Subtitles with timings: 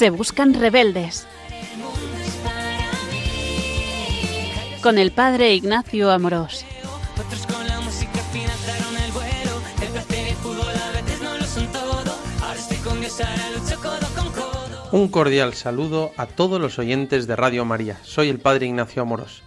[0.00, 1.28] Se buscan rebeldes.
[4.82, 6.64] Con el padre Ignacio Amorós.
[14.90, 17.98] Un cordial saludo a todos los oyentes de Radio María.
[18.02, 19.42] Soy el Padre Ignacio Amorós.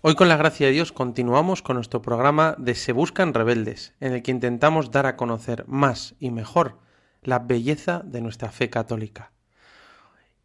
[0.00, 4.14] Hoy con la gracia de Dios continuamos con nuestro programa de Se Buscan Rebeldes, en
[4.14, 6.78] el que intentamos dar a conocer más y mejor
[7.20, 9.32] la belleza de nuestra fe católica.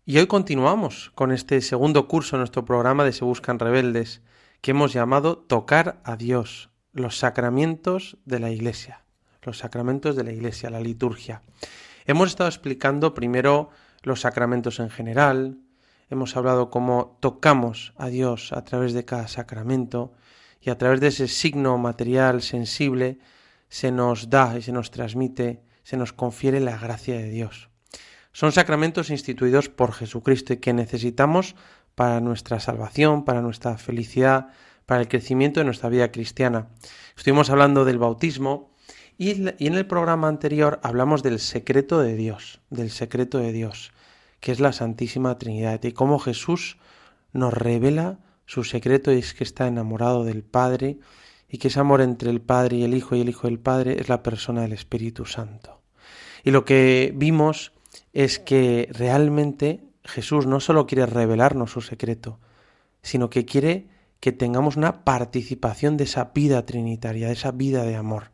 [0.08, 4.22] Y hoy continuamos con este segundo curso de nuestro programa de Se Buscan Rebeldes,
[4.62, 9.04] que hemos llamado Tocar a Dios, los sacramentos de la Iglesia,
[9.42, 11.42] los sacramentos de la Iglesia, la liturgia.
[12.06, 13.72] Hemos estado explicando primero
[14.04, 15.58] los sacramentos en general,
[16.12, 20.14] hemos hablado cómo tocamos a Dios a través de cada sacramento
[20.62, 23.18] y a través de ese signo material sensible
[23.70, 27.72] se nos da y se nos transmite, se nos confiere la gracia de Dios.
[28.36, 31.56] Son sacramentos instituidos por Jesucristo y que necesitamos
[31.96, 34.50] para nuestra salvación, para nuestra felicidad,
[34.86, 36.68] para el crecimiento de nuestra vida cristiana.
[37.16, 38.74] Estuvimos hablando del bautismo
[39.18, 43.94] y en el programa anterior hablamos del secreto de Dios, del secreto de Dios
[44.42, 46.78] que es la Santísima Trinidad, y cómo Jesús
[47.32, 51.00] nos revela su secreto y es que está enamorado del Padre
[51.48, 53.96] y que ese amor entre el Padre y el Hijo y el Hijo del Padre
[53.98, 55.82] es la persona del Espíritu Santo.
[56.44, 57.72] Y lo que vimos
[58.16, 62.40] es que realmente Jesús no solo quiere revelarnos su secreto,
[63.02, 63.90] sino que quiere
[64.22, 68.32] que tengamos una participación de esa vida trinitaria, de esa vida de amor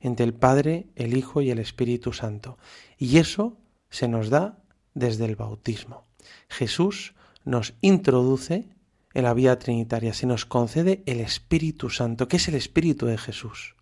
[0.00, 2.58] entre el Padre, el Hijo y el Espíritu Santo.
[2.98, 3.56] Y eso
[3.88, 4.58] se nos da
[4.94, 6.04] desde el bautismo.
[6.48, 8.68] Jesús nos introduce
[9.14, 13.16] en la vida trinitaria, se nos concede el Espíritu Santo, que es el Espíritu de
[13.16, 13.76] Jesús,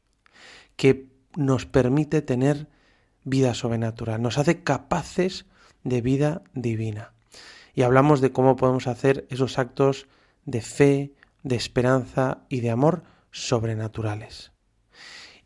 [0.77, 2.69] que nos permite tener
[3.25, 5.47] vida sobrenatural, nos hace capaces
[5.85, 7.13] de vida divina.
[7.75, 10.07] Y hablamos de cómo podemos hacer esos actos
[10.45, 14.53] de fe, de esperanza y de amor sobrenaturales.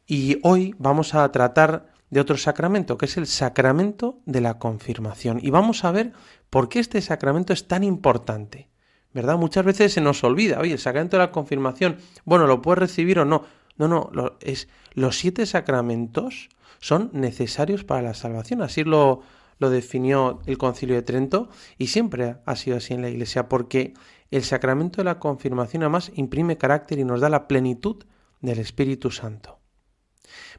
[0.06, 5.40] Y hoy vamos a tratar de otro sacramento, que es el sacramento de la confirmación.
[5.42, 6.12] Y vamos a ver
[6.50, 8.68] por qué este sacramento es tan importante.
[9.12, 9.38] ¿Verdad?
[9.38, 13.20] Muchas veces se nos olvida, oye, el sacramento de la confirmación, bueno, lo puedes recibir
[13.20, 13.44] o no.
[13.76, 16.48] No, no, es, los siete sacramentos
[16.80, 18.62] son necesarios para la salvación.
[18.62, 19.22] Así lo,
[19.58, 23.94] lo definió el Concilio de Trento y siempre ha sido así en la Iglesia, porque
[24.30, 28.04] el sacramento de la confirmación además imprime carácter y nos da la plenitud
[28.40, 29.58] del Espíritu Santo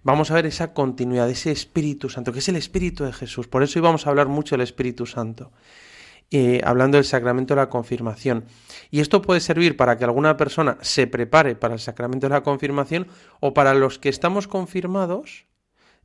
[0.03, 3.47] vamos a ver esa continuidad, ese Espíritu Santo, que es el Espíritu de Jesús.
[3.47, 5.51] Por eso íbamos a hablar mucho del Espíritu Santo,
[6.31, 8.45] eh, hablando del sacramento de la confirmación.
[8.91, 12.43] Y esto puede servir para que alguna persona se prepare para el sacramento de la
[12.43, 13.07] confirmación
[13.39, 15.45] o para los que estamos confirmados,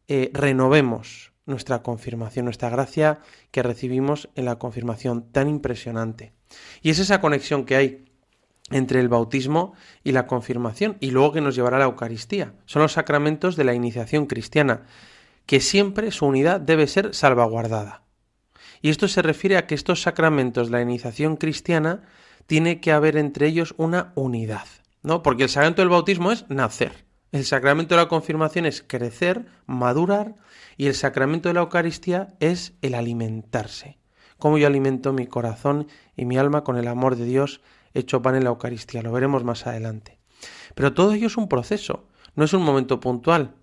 [0.09, 3.21] eh, renovemos nuestra confirmación, nuestra gracia
[3.51, 6.33] que recibimos en la confirmación tan impresionante.
[6.83, 8.05] Y es esa conexión que hay
[8.71, 12.55] entre el bautismo y la confirmación, y luego que nos llevará a la Eucaristía.
[12.67, 14.87] Son los sacramentos de la iniciación cristiana,
[15.45, 18.05] que siempre su unidad debe ser salvaguardada.
[18.83, 22.03] Y esto se refiere a que estos sacramentos la iniciación cristiana
[22.47, 24.67] tiene que haber entre ellos una unidad,
[25.03, 25.23] ¿no?
[25.23, 30.35] Porque el sacramento del bautismo es nacer, el sacramento de la confirmación es crecer, madurar,
[30.77, 33.99] y el sacramento de la Eucaristía es el alimentarse.
[34.39, 35.87] Cómo yo alimento mi corazón
[36.17, 37.61] y mi alma con el amor de Dios
[37.95, 40.19] hecho pan en la Eucaristía, lo veremos más adelante.
[40.75, 43.55] Pero todo ello es un proceso, no es un momento puntual.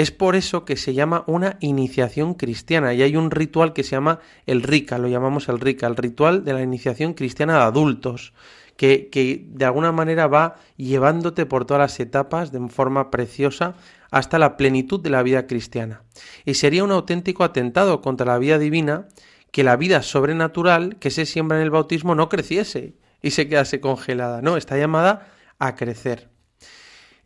[0.00, 3.90] Es por eso que se llama una iniciación cristiana y hay un ritual que se
[3.90, 8.32] llama el RICA, lo llamamos el RICA, el ritual de la iniciación cristiana de adultos,
[8.78, 13.74] que, que de alguna manera va llevándote por todas las etapas de forma preciosa
[14.10, 16.02] hasta la plenitud de la vida cristiana.
[16.46, 19.06] Y sería un auténtico atentado contra la vida divina
[19.50, 23.82] que la vida sobrenatural que se siembra en el bautismo no creciese y se quedase
[23.82, 24.40] congelada.
[24.40, 26.29] No, está llamada a crecer.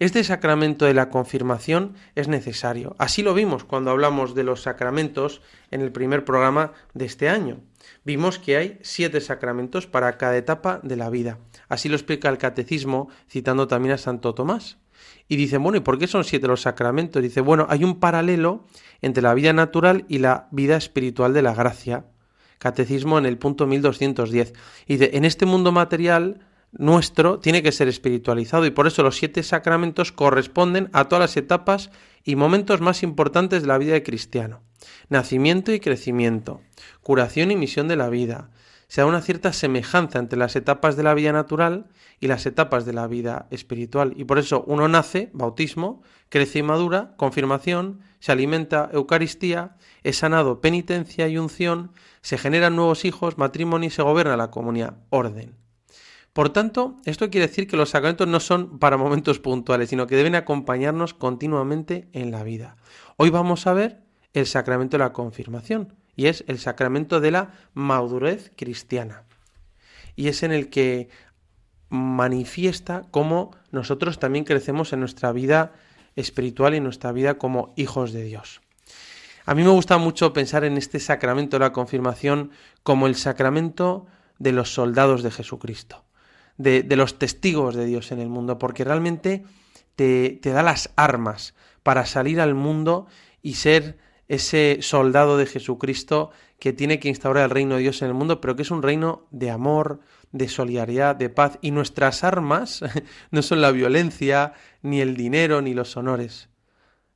[0.00, 2.96] Este sacramento de la confirmación es necesario.
[2.98, 7.60] Así lo vimos cuando hablamos de los sacramentos en el primer programa de este año.
[8.04, 11.38] Vimos que hay siete sacramentos para cada etapa de la vida.
[11.68, 14.78] Así lo explica el catecismo citando también a Santo Tomás.
[15.28, 17.22] Y dice, bueno, ¿y por qué son siete los sacramentos?
[17.22, 18.66] Dice, bueno, hay un paralelo
[19.00, 22.06] entre la vida natural y la vida espiritual de la gracia.
[22.58, 24.54] Catecismo en el punto 1210.
[24.86, 26.40] Y de, en este mundo material
[26.76, 31.36] nuestro tiene que ser espiritualizado y por eso los siete sacramentos corresponden a todas las
[31.36, 31.90] etapas
[32.24, 34.62] y momentos más importantes de la vida de cristiano.
[35.08, 36.60] Nacimiento y crecimiento,
[37.02, 38.50] curación y misión de la vida,
[38.88, 41.86] se da una cierta semejanza entre las etapas de la vida natural
[42.20, 44.12] y las etapas de la vida espiritual.
[44.16, 50.60] Y por eso uno nace, bautismo, crece y madura, confirmación, se alimenta, Eucaristía, es sanado,
[50.60, 55.63] penitencia y unción, se generan nuevos hijos, matrimonio y se gobierna la comunidad, orden.
[56.34, 60.16] Por tanto, esto quiere decir que los sacramentos no son para momentos puntuales, sino que
[60.16, 62.76] deben acompañarnos continuamente en la vida.
[63.16, 64.02] Hoy vamos a ver
[64.32, 69.22] el sacramento de la confirmación, y es el sacramento de la madurez cristiana.
[70.16, 71.08] Y es en el que
[71.88, 75.72] manifiesta cómo nosotros también crecemos en nuestra vida
[76.16, 78.60] espiritual y en nuestra vida como hijos de Dios.
[79.46, 82.50] A mí me gusta mucho pensar en este sacramento de la confirmación
[82.82, 84.06] como el sacramento
[84.40, 86.04] de los soldados de Jesucristo
[86.56, 89.44] de, los testigos de Dios en el mundo, porque realmente
[89.96, 93.06] te, te da las armas para salir al mundo
[93.42, 93.98] y ser
[94.28, 98.40] ese soldado de Jesucristo que tiene que instaurar el reino de Dios en el mundo,
[98.40, 100.00] pero que es un reino de amor,
[100.32, 101.58] de solidaridad, de paz.
[101.60, 102.82] Y nuestras armas
[103.30, 106.48] no son la violencia, ni el dinero, ni los honores.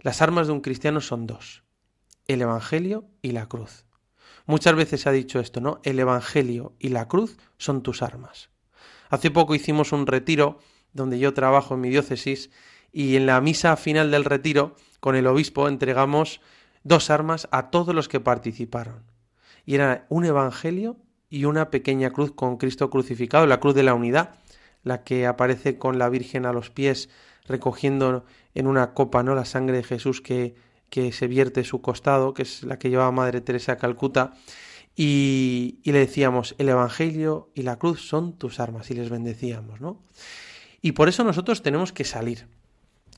[0.01, 1.65] Las armas de un cristiano son dos,
[2.27, 3.87] el Evangelio y la cruz.
[4.47, 5.81] Muchas veces se ha dicho esto, ¿no?
[5.83, 8.51] El Evangelio y la cruz son tus armas.
[9.11, 10.59] Hace poco hicimos un retiro
[10.93, 12.51] donde yo trabajo en mi diócesis
[12.93, 16.41] y en la misa final del retiro con el obispo entregamos
[16.83, 19.05] dos armas a todos los que participaron.
[19.65, 20.97] Y era un evangelio
[21.31, 24.35] y una pequeña cruz con Cristo crucificado, la cruz de la unidad,
[24.83, 27.11] la que aparece con la Virgen a los pies
[27.47, 30.55] recogiendo en una copa no la sangre de Jesús que,
[30.91, 34.35] que se vierte su costado, que es la que llevaba Madre Teresa a Calcuta,
[35.01, 40.03] y, le decíamos, el Evangelio y la cruz son tus armas y les bendecíamos, ¿no?
[40.83, 42.49] Y por eso nosotros tenemos que salir,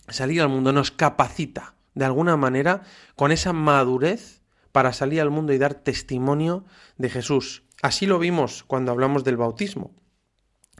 [0.06, 2.82] salir al mundo, nos capacita de alguna manera
[3.16, 4.42] con esa madurez
[4.72, 6.66] para salir al mundo y dar testimonio
[6.98, 7.62] de Jesús.
[7.80, 9.94] Así lo vimos cuando hablamos del bautismo,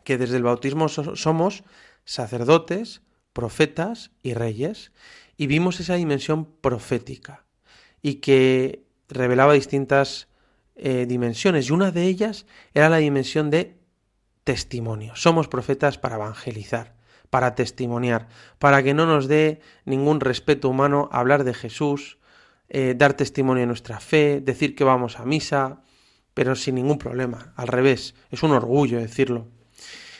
[0.04, 1.64] que desde el bautismo somos
[2.04, 3.00] sacerdotes,
[3.32, 4.92] profetas y reyes,
[5.38, 7.46] y vimos esa dimensión profética
[8.02, 10.28] y que revelaba distintas
[10.82, 13.76] eh, dimensiones y una de ellas era la dimensión de
[14.44, 15.14] testimonio.
[15.14, 16.94] Somos profetas para evangelizar,
[17.28, 18.28] para testimoniar,
[18.58, 22.16] para que no nos dé ningún respeto humano hablar de Jesús,
[22.70, 25.82] eh, dar testimonio de nuestra fe, decir que vamos a misa,
[26.32, 27.52] pero sin ningún problema.
[27.56, 29.48] Al revés, es un orgullo decirlo.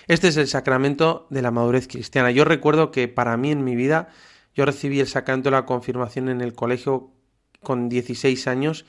[0.08, 2.32] Este es el sacramento de la madurez cristiana.
[2.32, 4.08] Yo recuerdo que para mí en mi vida,
[4.54, 7.12] yo recibí el sacramento de la confirmación en el colegio
[7.62, 8.84] con 16 años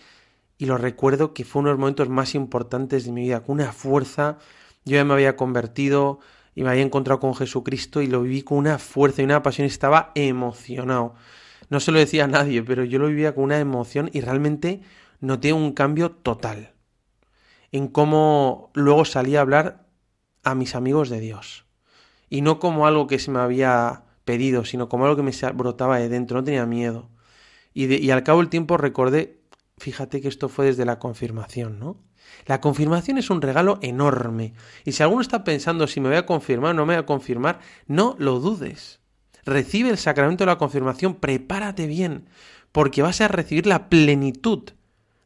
[0.62, 3.56] y lo recuerdo que fue uno de los momentos más importantes de mi vida, con
[3.56, 4.38] una fuerza,
[4.86, 6.20] yo ya me había convertido
[6.54, 9.66] y me había encontrado con Jesucristo y lo viví con una fuerza y una pasión,
[9.66, 11.16] estaba emocionado.
[11.72, 14.82] No se lo decía a nadie, pero yo lo vivía con una emoción y realmente
[15.20, 16.74] noté un cambio total
[17.72, 19.88] en cómo luego salí a hablar
[20.44, 21.66] a mis amigos de Dios.
[22.30, 25.98] Y no como algo que se me había pedido, sino como algo que me brotaba
[25.98, 27.10] de dentro, no tenía miedo.
[27.74, 29.41] Y, y al cabo del tiempo recordé
[29.82, 31.98] Fíjate que esto fue desde la confirmación, ¿no?
[32.46, 34.54] La confirmación es un regalo enorme.
[34.86, 37.08] Y si alguno está pensando si me voy a confirmar o no me voy a
[37.08, 39.00] confirmar, no lo dudes.
[39.44, 42.30] Recibe el sacramento de la confirmación, prepárate bien,
[42.72, 44.70] porque vas a recibir la plenitud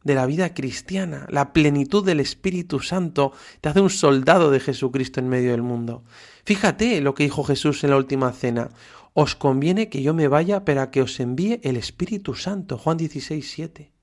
[0.06, 5.20] de la vida cristiana, la plenitud del Espíritu Santo, te hace un soldado de Jesucristo
[5.20, 6.06] en medio del mundo.
[6.46, 8.70] Fíjate lo que dijo Jesús en la última cena.
[9.12, 12.78] Os conviene que yo me vaya para que os envíe el Espíritu Santo.
[12.78, 13.95] Juan 16, 7.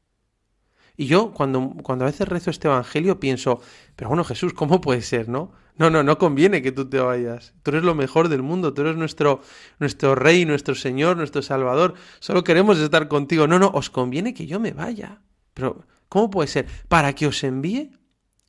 [1.02, 3.61] Y yo cuando, cuando a veces rezo este Evangelio pienso,
[3.97, 5.50] pero bueno Jesús, ¿cómo puede ser, no?
[5.75, 7.54] No, no, no conviene que tú te vayas.
[7.64, 9.40] Tú eres lo mejor del mundo, tú eres nuestro,
[9.80, 11.94] nuestro Rey, nuestro Señor, nuestro Salvador.
[12.21, 13.49] Solo queremos estar contigo.
[13.49, 15.23] No, no, os conviene que yo me vaya.
[15.54, 16.66] Pero, ¿cómo puede ser?
[16.87, 17.90] Para que os envíe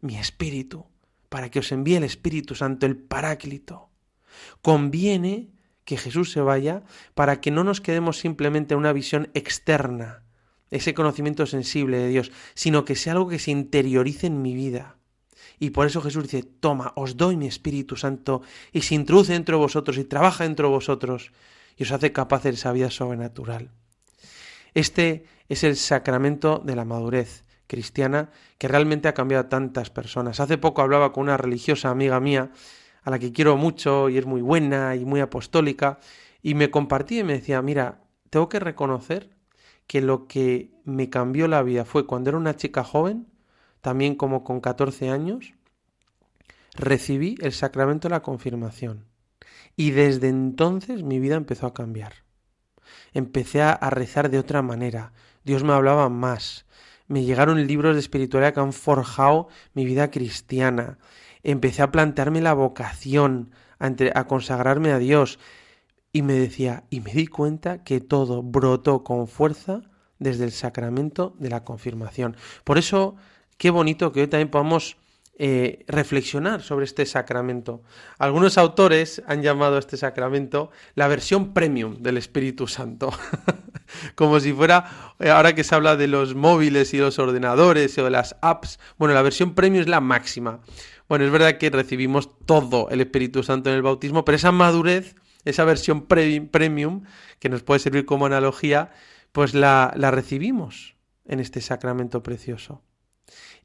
[0.01, 0.85] mi Espíritu,
[1.29, 3.89] para que os envíe el Espíritu Santo, el Paráclito.
[4.61, 5.49] Conviene
[5.85, 6.83] que Jesús se vaya
[7.15, 10.23] para que no nos quedemos simplemente en una visión externa
[10.69, 14.97] ese conocimiento sensible de Dios, sino que sea algo que se interiorice en mi vida.
[15.59, 18.41] Y por eso Jesús dice, toma, os doy mi Espíritu Santo
[18.71, 21.31] y se introduce dentro de vosotros y trabaja dentro de vosotros
[21.77, 23.71] y os hace capaz de esa vida sobrenatural.
[24.73, 30.39] Este es el sacramento de la madurez cristiana que realmente ha cambiado a tantas personas.
[30.39, 32.51] Hace poco hablaba con una religiosa amiga mía,
[33.03, 35.99] a la que quiero mucho y es muy buena y muy apostólica,
[36.41, 39.29] y me compartía y me decía, mira, tengo que reconocer
[39.87, 43.27] que lo que me cambió la vida fue cuando era una chica joven,
[43.81, 45.53] también como con 14 años,
[46.75, 49.05] recibí el sacramento de la confirmación.
[49.75, 52.13] Y desde entonces mi vida empezó a cambiar.
[53.13, 55.13] Empecé a rezar de otra manera.
[55.43, 56.65] Dios me hablaba más.
[57.07, 60.97] me llegaron libros de espiritualidad que han forjado mi vida cristiana.
[61.43, 65.37] Empecé a plantearme la vocación, a, consagrarme a Dios.
[66.13, 69.81] Y me decía, y me di cuenta que todo brotó con fuerza
[70.19, 72.37] desde el sacramento de la confirmación.
[72.63, 73.15] Por eso,
[73.57, 74.95] qué bonito que hoy también podamos
[75.39, 77.81] eh, reflexionar sobre este sacramento.
[78.19, 83.11] Algunos autores han llamado a este sacramento la versión premium del Espíritu Santo.
[84.15, 88.03] Como si fuera, eh, ahora que se habla de los móviles y los ordenadores o
[88.03, 90.59] de las apps, bueno, la versión premium es la máxima.
[91.09, 95.15] Bueno, es verdad que recibimos todo el Espíritu Santo en el bautismo, pero esa madurez,
[95.45, 97.03] esa versión premium,
[97.39, 98.91] que nos puede servir como analogía,
[99.31, 100.95] pues la, la recibimos
[101.25, 102.81] en este sacramento precioso.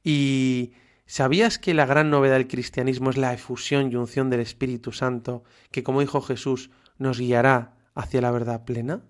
[0.02, 0.72] Y
[1.10, 5.42] ¿Sabías que la gran novedad del cristianismo es la efusión y unción del Espíritu Santo,
[5.70, 6.68] que como dijo Jesús,
[6.98, 9.00] nos guiará hacia la verdad plena?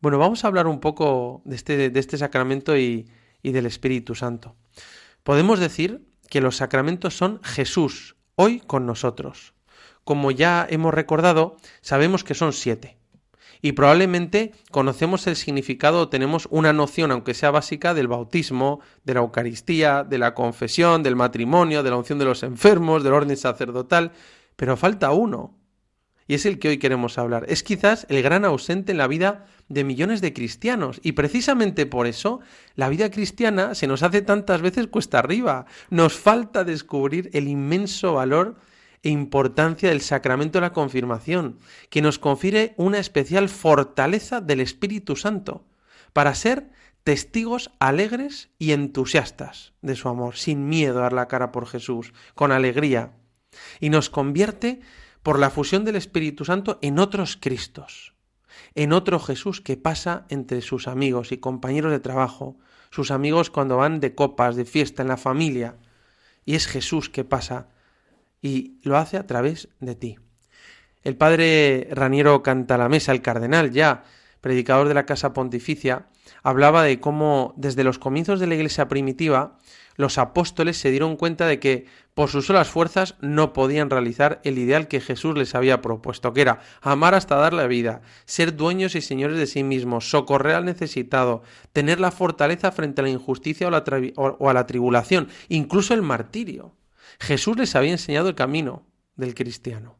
[0.00, 3.10] Bueno, vamos a hablar un poco de este, de este sacramento y,
[3.42, 4.54] y del Espíritu Santo.
[5.24, 9.54] Podemos decir que los sacramentos son Jesús, hoy con nosotros.
[10.04, 12.96] Como ya hemos recordado, sabemos que son siete
[13.62, 19.14] y probablemente conocemos el significado o tenemos una noción, aunque sea básica, del bautismo, de
[19.14, 23.36] la Eucaristía, de la confesión, del matrimonio, de la unción de los enfermos, del orden
[23.36, 24.10] sacerdotal,
[24.56, 25.56] pero falta uno.
[26.26, 27.44] Y es el que hoy queremos hablar.
[27.48, 31.00] Es quizás el gran ausente en la vida de millones de cristianos.
[31.02, 32.40] Y precisamente por eso
[32.74, 35.66] la vida cristiana se nos hace tantas veces cuesta arriba.
[35.90, 38.56] Nos falta descubrir el inmenso valor
[39.02, 41.58] e importancia del sacramento de la confirmación,
[41.90, 45.64] que nos confiere una especial fortaleza del Espíritu Santo
[46.12, 46.70] para ser
[47.04, 52.12] testigos alegres y entusiastas de su amor, sin miedo a dar la cara por Jesús,
[52.34, 53.12] con alegría,
[53.80, 54.80] y nos convierte
[55.22, 58.14] por la fusión del Espíritu Santo en otros Cristos,
[58.74, 62.56] en otro Jesús que pasa entre sus amigos y compañeros de trabajo,
[62.90, 65.76] sus amigos cuando van de copas, de fiesta en la familia,
[66.44, 67.68] y es Jesús que pasa
[68.42, 70.18] y lo hace a través de ti.
[71.02, 74.04] El padre Raniero Cantalamesa, el cardenal ya,
[74.40, 76.08] predicador de la Casa Pontificia,
[76.42, 79.58] hablaba de cómo desde los comienzos de la Iglesia primitiva
[79.96, 84.58] los apóstoles se dieron cuenta de que por sus solas fuerzas no podían realizar el
[84.58, 88.94] ideal que Jesús les había propuesto, que era amar hasta dar la vida, ser dueños
[88.94, 93.68] y señores de sí mismos, socorrer al necesitado, tener la fortaleza frente a la injusticia
[93.68, 96.74] o, o a la tribulación, incluso el martirio.
[97.20, 99.96] Jesús les había enseñado el camino del cristiano,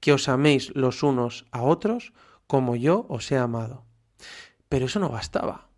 [0.00, 2.12] que os améis los unos a otros
[2.46, 3.84] como yo os he amado.
[4.68, 5.68] Pero eso no bastaba.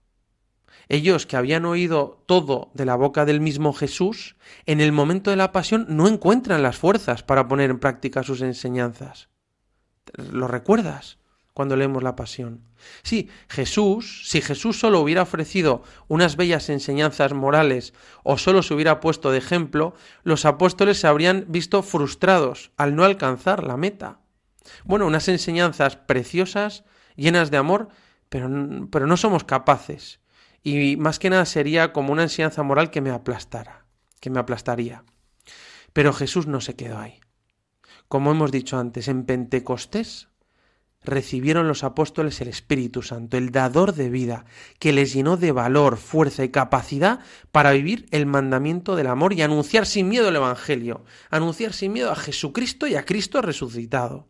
[0.88, 4.36] Ellos que habían oído todo de la boca del mismo Jesús,
[4.66, 8.42] en el momento de la pasión no encuentran las fuerzas para poner en práctica sus
[8.42, 9.28] enseñanzas.
[10.14, 11.18] ¿Lo recuerdas?
[11.52, 12.62] Cuando leemos la pasión.
[13.02, 17.92] Sí, Jesús, si Jesús solo hubiera ofrecido unas bellas enseñanzas morales
[18.22, 23.04] o solo se hubiera puesto de ejemplo, los apóstoles se habrían visto frustrados al no
[23.04, 24.20] alcanzar la meta.
[24.84, 26.84] Bueno, unas enseñanzas preciosas,
[27.16, 27.88] llenas de amor,
[28.28, 28.48] pero,
[28.90, 30.20] pero no somos capaces.
[30.62, 33.86] Y más que nada sería como una enseñanza moral que me aplastara,
[34.20, 35.04] que me aplastaría.
[35.92, 37.20] Pero Jesús no se quedó ahí.
[38.08, 40.29] Como hemos dicho antes, en Pentecostés
[41.02, 44.44] recibieron los apóstoles el Espíritu Santo, el dador de vida,
[44.78, 47.20] que les llenó de valor, fuerza y capacidad
[47.52, 52.10] para vivir el mandamiento del amor y anunciar sin miedo el Evangelio, anunciar sin miedo
[52.10, 54.28] a Jesucristo y a Cristo resucitado.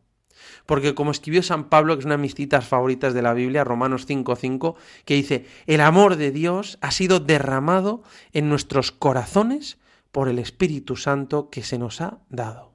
[0.67, 3.65] Porque como escribió San Pablo, que es una de mis citas favoritas de la Biblia,
[3.65, 9.79] Romanos 5:5, que dice, el amor de Dios ha sido derramado en nuestros corazones
[10.13, 12.75] por el Espíritu Santo que se nos ha dado.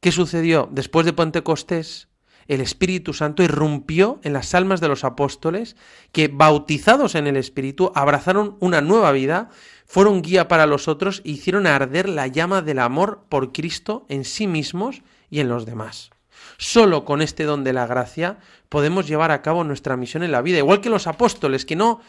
[0.00, 2.08] ¿Qué sucedió después de Pentecostés?
[2.48, 5.76] El Espíritu Santo irrumpió en las almas de los apóstoles
[6.12, 9.50] que, bautizados en el Espíritu, abrazaron una nueva vida,
[9.86, 14.24] fueron guía para los otros e hicieron arder la llama del amor por Cristo en
[14.24, 16.10] sí mismos y en los demás.
[16.58, 20.42] Solo con este don de la gracia podemos llevar a cabo nuestra misión en la
[20.42, 22.00] vida, igual que los apóstoles que no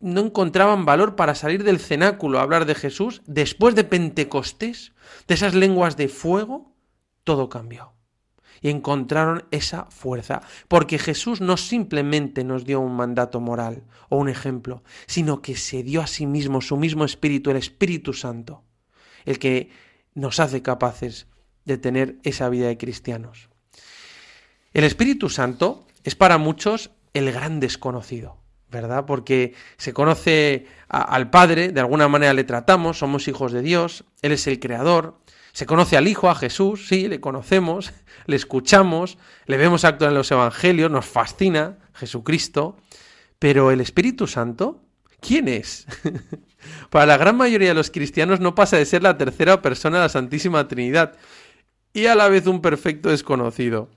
[0.00, 4.92] no encontraban valor para salir del cenáculo a hablar de Jesús, después de Pentecostés,
[5.26, 6.72] de esas lenguas de fuego,
[7.24, 7.97] todo cambió
[8.60, 14.28] y encontraron esa fuerza, porque Jesús no simplemente nos dio un mandato moral o un
[14.28, 18.62] ejemplo, sino que se dio a sí mismo su mismo Espíritu, el Espíritu Santo,
[19.24, 19.70] el que
[20.14, 21.26] nos hace capaces
[21.64, 23.48] de tener esa vida de cristianos.
[24.72, 28.38] El Espíritu Santo es para muchos el gran desconocido.
[28.70, 29.06] ¿verdad?
[29.06, 34.32] Porque se conoce al Padre, de alguna manera le tratamos, somos hijos de Dios, Él
[34.32, 35.18] es el Creador,
[35.58, 37.92] se conoce al Hijo, a Jesús, sí, le conocemos,
[38.26, 42.76] le escuchamos, le vemos actuar en los Evangelios, nos fascina Jesucristo,
[43.40, 44.84] pero el Espíritu Santo,
[45.20, 45.84] ¿Quién es?
[46.90, 50.04] Para la gran mayoría de los cristianos no pasa de ser la tercera persona de
[50.04, 51.14] la Santísima Trinidad
[51.92, 53.90] y a la vez un perfecto desconocido.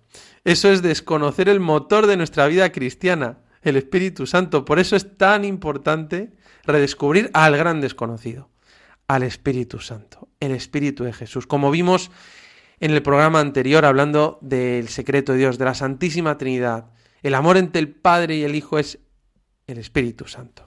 [0.46, 4.66] Eso es desconocer el motor de nuestra vida cristiana, el Espíritu Santo.
[4.66, 6.32] Por eso es tan importante
[6.64, 8.50] redescubrir al gran desconocido,
[9.16, 11.46] al Espíritu Santo, el Espíritu de Jesús.
[11.46, 12.12] Como vimos
[12.80, 16.92] en el programa anterior hablando del secreto de Dios, de la Santísima Trinidad,
[17.22, 19.00] el amor entre el Padre y el Hijo es
[19.68, 20.64] el Espíritu Santo.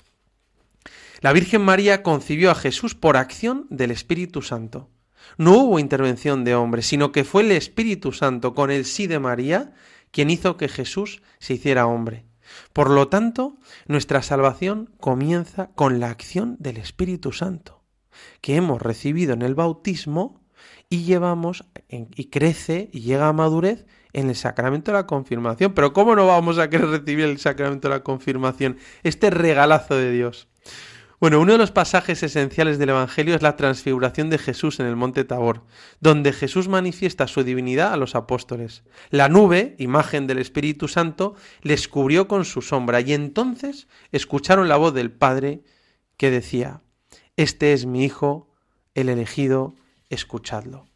[1.22, 4.90] La Virgen María concibió a Jesús por acción del Espíritu Santo.
[5.38, 9.20] No hubo intervención de hombre, sino que fue el Espíritu Santo, con el sí de
[9.20, 9.72] María,
[10.10, 12.26] quien hizo que Jesús se hiciera hombre.
[12.74, 17.83] Por lo tanto, nuestra salvación comienza con la acción del Espíritu Santo,
[18.40, 20.40] que hemos recibido en el bautismo
[20.88, 25.74] y llevamos y crece y llega a madurez en el sacramento de la confirmación.
[25.74, 28.78] Pero ¿cómo no vamos a querer recibir el sacramento de la confirmación?
[29.02, 30.48] Este regalazo de Dios.
[31.20, 34.94] Bueno, uno de los pasajes esenciales del Evangelio es la transfiguración de Jesús en el
[34.94, 35.62] monte Tabor,
[36.00, 38.82] donde Jesús manifiesta su divinidad a los apóstoles.
[39.10, 44.76] La nube, imagen del Espíritu Santo, les cubrió con su sombra y entonces escucharon la
[44.76, 45.62] voz del Padre
[46.18, 46.82] que decía,
[47.36, 48.46] Este es mi Hijo,
[48.94, 49.74] el elegido,
[50.08, 50.86] escuchadlo.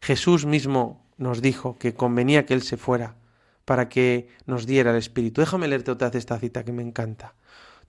[0.00, 3.16] Jesús mismo nos dijo que convenía que Él se fuera
[3.64, 5.40] para que nos diera el Espíritu.
[5.40, 7.34] Déjame leerte otra vez esta cita que me encanta.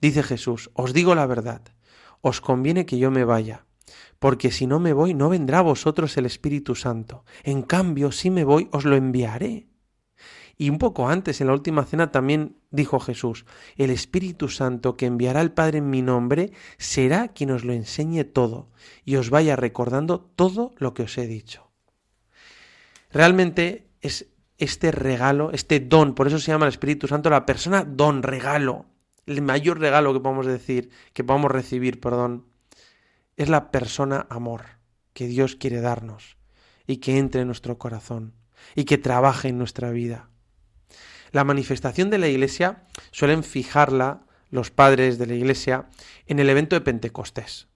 [0.00, 1.62] Dice Jesús, os digo la verdad,
[2.20, 3.64] os conviene que yo me vaya,
[4.18, 7.24] porque si no me voy no vendrá a vosotros el Espíritu Santo.
[7.44, 9.68] En cambio, si me voy, os lo enviaré.
[10.56, 15.06] Y un poco antes, en la última cena, también dijo Jesús, el Espíritu Santo que
[15.06, 18.70] enviará el Padre en mi nombre será quien os lo enseñe todo
[19.04, 21.70] y os vaya recordando todo lo que os he dicho.
[23.10, 24.28] Realmente es
[24.58, 28.86] este regalo, este don, por eso se llama el Espíritu Santo la persona don, regalo.
[29.26, 32.46] El mayor regalo que podemos decir, que podemos recibir, perdón,
[33.36, 34.62] es la persona amor
[35.12, 36.36] que Dios quiere darnos
[36.86, 38.34] y que entre en nuestro corazón
[38.74, 40.31] y que trabaje en nuestra vida.
[41.32, 45.86] La manifestación de la Iglesia suelen fijarla los padres de la Iglesia
[46.26, 47.68] en el evento de Pentecostés.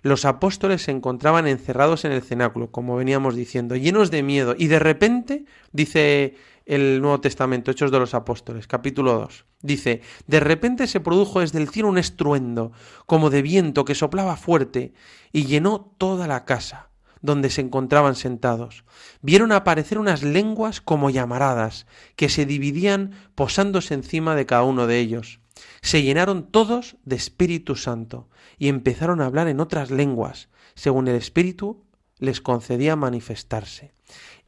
[0.00, 4.68] Los apóstoles se encontraban encerrados en el cenáculo, como veníamos diciendo, llenos de miedo, y
[4.68, 10.86] de repente, dice el Nuevo Testamento, Hechos de los Apóstoles, capítulo 2, dice, de repente
[10.86, 12.72] se produjo desde el cielo un estruendo,
[13.04, 14.94] como de viento que soplaba fuerte,
[15.30, 16.88] y llenó toda la casa
[17.24, 18.84] donde se encontraban sentados.
[19.22, 25.00] Vieron aparecer unas lenguas como llamaradas, que se dividían posándose encima de cada uno de
[25.00, 25.40] ellos
[25.82, 31.14] se llenaron todos de Espíritu Santo y empezaron a hablar en otras lenguas, según el
[31.14, 31.84] Espíritu
[32.18, 33.92] les concedía manifestarse.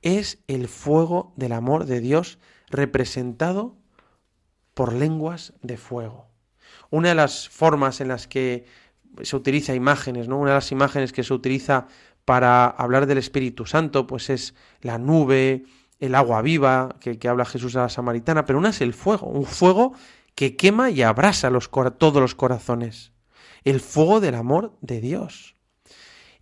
[0.02, 2.38] Es el fuego del amor de Dios
[2.70, 3.76] representado
[4.74, 6.26] por lenguas de fuego.
[6.90, 8.66] Una de las formas en las que
[9.22, 10.38] se utiliza imágenes, ¿no?
[10.38, 11.86] Una de las imágenes que se utiliza
[12.26, 15.64] para hablar del Espíritu Santo, pues es la nube,
[16.00, 19.46] el agua viva, que, habla Jesús a la samaritana, pero una es el fuego, un
[19.46, 19.94] fuego
[20.34, 21.50] que quema y abrasa
[21.96, 23.12] todos los corazones.
[23.64, 25.54] El fuego del amor de Dios.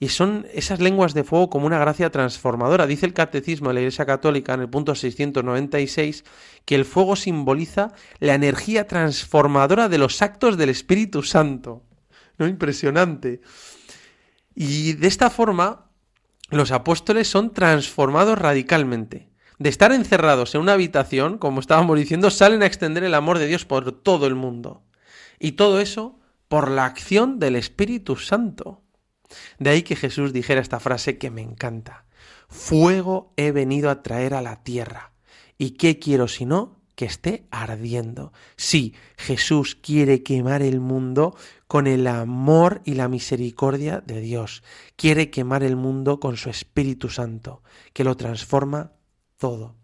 [0.01, 2.87] Y son esas lenguas de fuego como una gracia transformadora.
[2.87, 6.25] Dice el Catecismo de la Iglesia Católica en el punto 696
[6.65, 11.85] que el fuego simboliza la energía transformadora de los actos del Espíritu Santo.
[12.37, 12.49] ¿No?
[12.49, 13.43] Impresionante.
[14.55, 15.91] Y de esta forma,
[16.51, 22.63] los apóstoles son transformados radicalmente de estar encerrados en una habitación, como estábamos diciendo, salen
[22.63, 24.83] a extender el amor de Dios por todo el mundo.
[25.39, 28.83] Y todo eso por la acción del Espíritu Santo.
[29.59, 32.05] De ahí que Jesús dijera esta frase que me encanta.
[32.49, 35.13] Fuego he venido a traer a la tierra.
[35.57, 36.81] ¿Y qué quiero si no?
[36.95, 38.33] Que esté ardiendo.
[38.57, 44.63] Sí, Jesús quiere quemar el mundo con el amor y la misericordia de Dios.
[44.97, 48.93] Quiere quemar el mundo con su Espíritu Santo, que lo transforma
[49.39, 49.77] todo.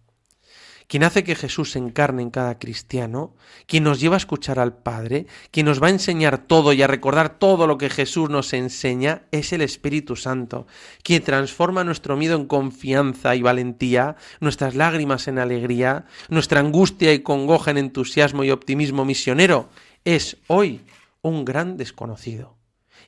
[0.91, 4.77] Quien hace que Jesús se encarne en cada cristiano, quien nos lleva a escuchar al
[4.77, 8.53] Padre, quien nos va a enseñar todo y a recordar todo lo que Jesús nos
[8.55, 10.67] enseña, es el Espíritu Santo,
[11.05, 17.21] quien transforma nuestro miedo en confianza y valentía, nuestras lágrimas en alegría, nuestra angustia y
[17.21, 19.69] congoja en entusiasmo y optimismo misionero.
[20.05, 20.81] Es hoy
[21.23, 22.57] un gran desconocido,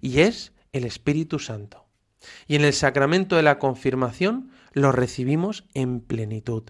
[0.01, 1.85] y es el Espíritu Santo.
[2.47, 6.63] Y en el sacramento de la confirmación lo recibimos en plenitud,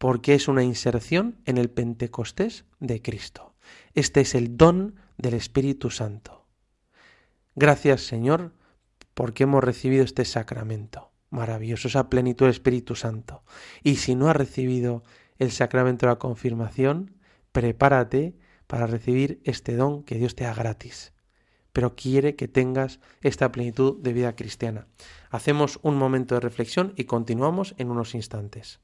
[0.00, 3.54] porque es una inserción en el Pentecostés de Cristo.
[3.92, 6.46] Este es el don del Espíritu Santo.
[7.54, 8.54] Gracias Señor,
[9.12, 13.44] porque hemos recibido este sacramento maravilloso, esa plenitud del Espíritu Santo.
[13.82, 15.02] Y si no has recibido
[15.38, 17.18] el sacramento de la confirmación,
[17.52, 21.12] prepárate para recibir este don que Dios te da gratis.
[21.74, 24.86] pero quiere que tengas esta plenitud de vida cristiana.
[25.28, 28.80] Hacemos un momento de reflexión y continuamos en unos instantes.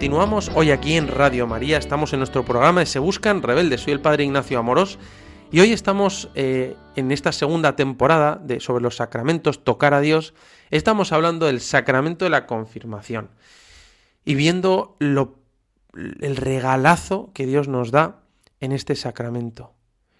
[0.00, 3.92] Continuamos hoy aquí en Radio María, estamos en nuestro programa de Se Buscan Rebeldes, soy
[3.92, 4.98] el Padre Ignacio Amorós.
[5.52, 10.32] Y hoy estamos eh, en esta segunda temporada de, sobre los sacramentos, tocar a Dios,
[10.70, 13.28] estamos hablando del sacramento de la confirmación
[14.24, 15.38] y viendo lo,
[15.92, 18.22] el regalazo que Dios nos da
[18.58, 19.74] en este sacramento,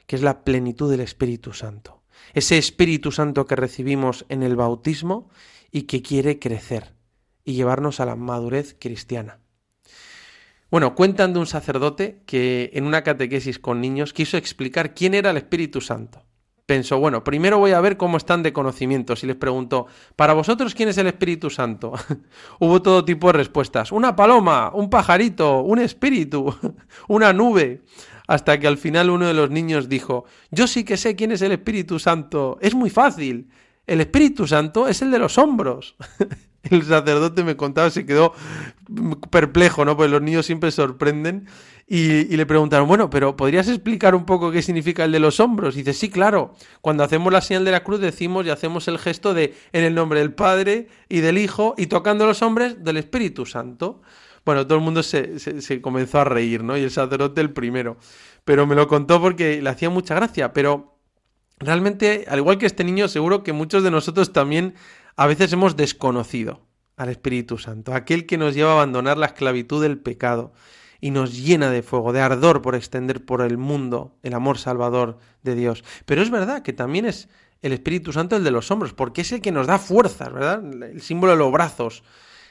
[0.07, 2.03] que es la plenitud del Espíritu Santo,
[2.35, 5.31] ese Espíritu Santo que recibimos en el bautismo
[5.73, 6.93] y que quiere crecer
[7.47, 9.40] y llevarnos a la madurez cristiana.
[10.71, 15.31] Bueno, cuentan de un sacerdote que en una catequesis con niños quiso explicar quién era
[15.31, 16.25] el Espíritu Santo.
[16.65, 20.77] Pensó, bueno, primero voy a ver cómo están de conocimientos y les preguntó, ¿para vosotros
[20.77, 21.93] quién es el Espíritu Santo?
[22.61, 26.55] Hubo todo tipo de respuestas, una paloma, un pajarito, un espíritu,
[27.09, 27.83] una nube,
[28.29, 31.43] hasta que al final uno de los niños dijo, yo sí que sé quién es
[31.43, 33.49] el Espíritu Santo, es muy fácil,
[33.89, 35.97] el Espíritu Santo es el de los hombros.
[36.71, 38.35] el sacerdote me contaba, se quedó
[39.31, 39.97] perplejo, ¿no?
[39.97, 41.47] Pues los niños siempre sorprenden.
[41.93, 45.75] Y, le preguntaron, bueno, pero ¿podrías explicar un poco qué significa el de los hombros?
[45.75, 46.55] Y dice, sí, claro.
[46.81, 49.97] Cuando hacemos la señal de la cruz decimos y hacemos el gesto de en el
[49.97, 54.03] nombre del Padre y del Hijo y tocando los hombres del Espíritu Santo.
[54.45, 56.77] Bueno, todo el mundo se, se comenzó a reír, ¿no?
[56.77, 57.97] Y el sacerdote el primero.
[58.45, 60.53] Pero me lo contó porque le hacía mucha gracia.
[60.53, 60.97] Pero
[61.59, 64.75] realmente, al igual que este niño, seguro que muchos de nosotros también
[65.21, 69.83] a veces hemos desconocido al Espíritu Santo, aquel que nos lleva a abandonar la esclavitud
[69.83, 70.55] del pecado
[70.99, 75.19] y nos llena de fuego, de ardor por extender por el mundo el amor salvador
[75.43, 75.85] de Dios.
[76.07, 77.29] Pero es verdad que también es,
[77.61, 80.65] el Espíritu Santo el de los hombros, porque es el que nos da fuerzas, ¿verdad?
[80.85, 82.03] El símbolo de los brazos,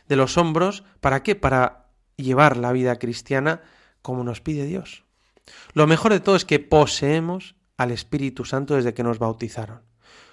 [0.08, 1.34] de los hombros, ¿para qué?
[1.34, 3.62] Para llevar la vida cristiana
[4.04, 5.06] como nos pide Dios.
[5.74, 9.82] Lo mejor de todo es que poseemos al Espíritu Santo desde que nos bautizaron.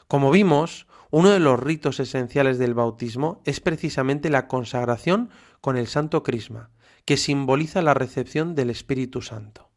[0.06, 5.86] Como vimos, uno de los ritos esenciales del bautismo es precisamente la consagración con el
[5.86, 6.70] Santo Crisma,
[7.04, 9.70] que simboliza la recepción del Espíritu Santo.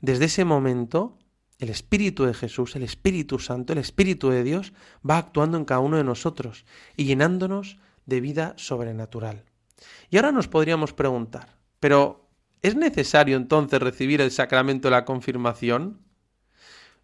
[0.00, 1.18] Desde ese momento,
[1.58, 4.72] el Espíritu de Jesús, el Espíritu Santo, el Espíritu de Dios
[5.08, 6.64] va actuando en cada uno de nosotros
[6.96, 9.44] y llenándonos de vida sobrenatural.
[10.08, 12.30] Y ahora nos podríamos preguntar, pero
[12.62, 16.00] ¿es necesario entonces recibir el sacramento de la confirmación?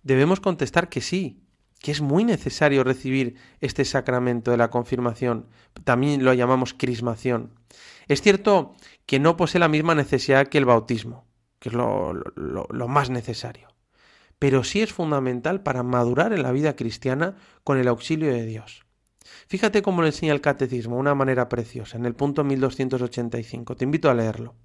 [0.02, 1.45] Debemos contestar que sí,
[1.86, 5.46] que es muy necesario recibir este sacramento de la confirmación.
[5.84, 7.52] También lo llamamos crismación.
[8.08, 8.74] Es cierto
[9.06, 11.28] que no posee la misma necesidad que el bautismo,
[11.60, 13.68] que es lo, más necesario
[14.40, 18.84] pero sí es fundamental para madurar en la vida cristiana con el auxilio de Dios.
[19.46, 23.76] Fíjate cómo lo enseña el catecismo, una manera preciosa, en el punto 1285.
[23.76, 24.56] Te invito a leerlo.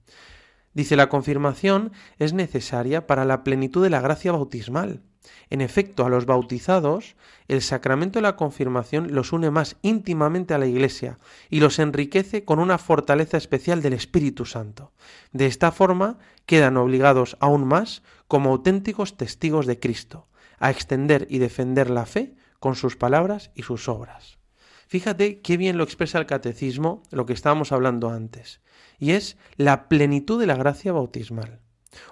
[0.73, 5.01] Dice, la confirmación es necesaria para la plenitud de la gracia bautismal.
[5.49, 7.15] En efecto, a los bautizados,
[7.47, 12.45] el sacramento de la confirmación los une más íntimamente a la Iglesia y los enriquece
[12.45, 14.93] con una fortaleza especial del Espíritu Santo.
[15.31, 21.39] De esta forma, quedan obligados aún más, como auténticos testigos de Cristo, a extender y
[21.39, 24.39] defender la fe con sus palabras y sus obras.
[24.87, 28.61] Fíjate qué bien lo expresa el catecismo, lo que estábamos hablando antes,
[29.01, 31.59] y es la plenitud de la gracia bautismal.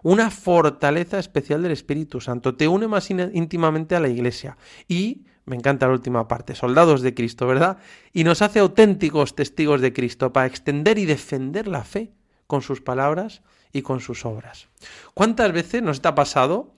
[0.04, 4.58] Una fortaleza especial del Espíritu Santo te une más íntimamente a la Iglesia
[4.89, 7.78] y, me encanta la última parte, soldados de Cristo, ¿verdad?
[8.12, 12.12] Y nos hace auténticos testigos de Cristo para extender y defender la fe
[12.45, 14.67] con sus palabras y con sus obras.
[15.13, 16.73] ¿Cuántas veces nos está pasado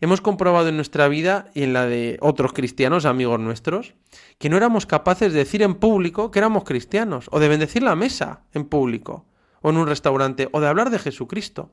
[0.00, 3.94] Hemos comprobado en nuestra vida y en la de otros cristianos, amigos nuestros,
[4.38, 7.94] que no éramos capaces de decir en público que éramos cristianos, o de bendecir la
[7.94, 9.24] mesa en público,
[9.64, 11.72] o en un restaurante, o de hablar de Jesucristo.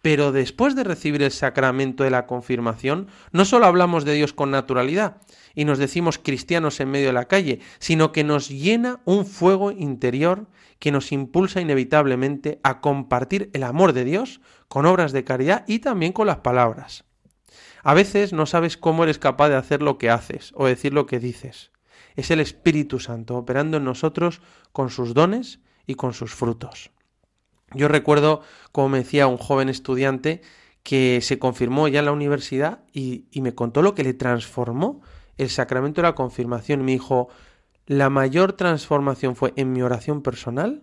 [0.00, 4.50] Pero después de recibir el sacramento de la confirmación, no solo hablamos de Dios con
[4.50, 5.18] naturalidad
[5.54, 9.70] y nos decimos cristianos en medio de la calle, sino que nos llena un fuego
[9.70, 10.46] interior
[10.78, 15.80] que nos impulsa inevitablemente a compartir el amor de Dios con obras de caridad y
[15.80, 17.04] también con las palabras.
[17.82, 21.04] A veces no sabes cómo eres capaz de hacer lo que haces o decir lo
[21.04, 21.70] que dices.
[22.14, 24.40] Es el Espíritu Santo operando en nosotros
[24.72, 26.95] con sus dones y con sus frutos.
[27.76, 30.42] Yo recuerdo, como me decía un joven estudiante,
[30.82, 35.02] que se confirmó ya en la universidad y, y me contó lo que le transformó
[35.36, 36.84] el sacramento de la confirmación.
[36.84, 37.28] Me dijo,
[37.86, 40.82] la mayor transformación fue en mi oración personal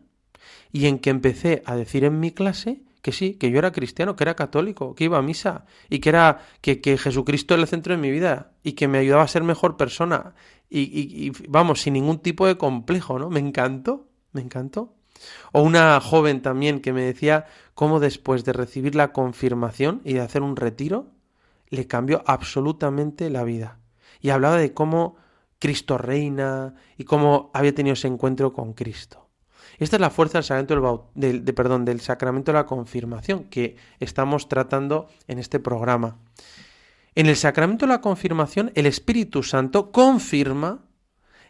[0.72, 4.16] y en que empecé a decir en mi clase que sí, que yo era cristiano,
[4.16, 7.68] que era católico, que iba a misa y que era que, que Jesucristo era el
[7.68, 10.34] centro de mi vida y que me ayudaba a ser mejor persona
[10.70, 13.30] y, y, vamos, sin ningún tipo de complejo, ¿no?
[13.30, 14.96] Me encantó, me encantó.
[15.52, 20.22] O una joven también que me decía cómo después de recibir la confirmación y de
[20.22, 21.08] hacer un retiro,
[21.70, 23.80] le cambió absolutamente la vida.
[24.22, 25.18] Y hablaba de cómo
[25.60, 29.30] Cristo reina y cómo había tenido ese encuentro con Cristo.
[29.80, 33.76] Esta es la fuerza del sacramento del, de, perdón, del sacramento de la confirmación que
[34.00, 36.20] estamos tratando en este programa.
[37.16, 40.86] En el sacramento de la confirmación, el Espíritu Santo confirma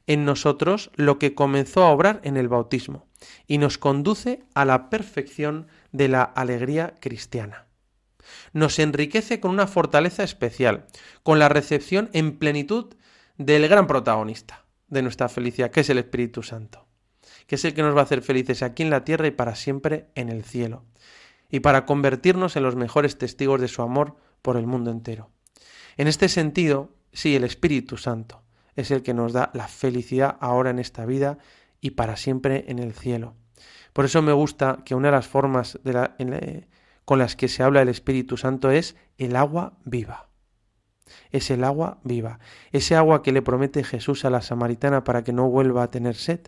[0.07, 3.07] en nosotros lo que comenzó a obrar en el bautismo
[3.47, 7.65] y nos conduce a la perfección de la alegría cristiana.
[8.53, 10.85] Nos enriquece con una fortaleza especial,
[11.23, 12.95] con la recepción en plenitud
[13.37, 16.87] del gran protagonista de nuestra felicidad, que es el Espíritu Santo
[17.47, 19.55] que es el que nos va a hacer felices aquí en la tierra y para
[19.55, 20.83] siempre en el cielo,
[21.49, 25.29] y para convertirnos en los mejores testigos de su amor por el mundo entero.
[25.97, 28.43] En este sentido, sí, el Espíritu Santo
[28.75, 31.37] es el que nos da la felicidad ahora en esta vida
[31.83, 33.35] y para siempre en el cielo.
[33.91, 35.79] Por eso me gusta que una de las formas
[37.05, 40.29] con las que se habla del Espíritu Santo es el agua viva.
[41.29, 42.39] Es el agua viva,
[42.71, 46.15] ese agua que le promete Jesús a la samaritana para que no vuelva a tener
[46.15, 46.39] sed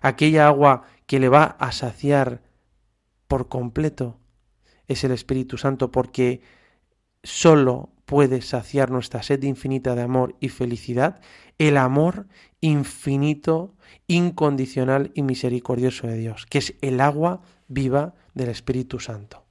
[0.00, 2.42] aquella agua que le va a saciar
[3.28, 4.18] por completo,
[4.88, 6.40] es el Espíritu Santo, porque
[7.22, 11.20] sólo puede saciar nuestra sed infinita de amor y felicidad,
[11.60, 12.26] el amor
[12.62, 13.74] infinito,
[14.06, 19.44] incondicional y misericordioso de Dios, que es el agua viva del Espíritu Santo.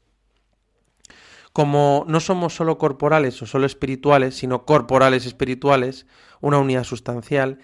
[1.54, 6.08] Como no somos solo corporales o solo espirituales, sino corporales espirituales,
[6.42, 7.60] una unidad sustancial,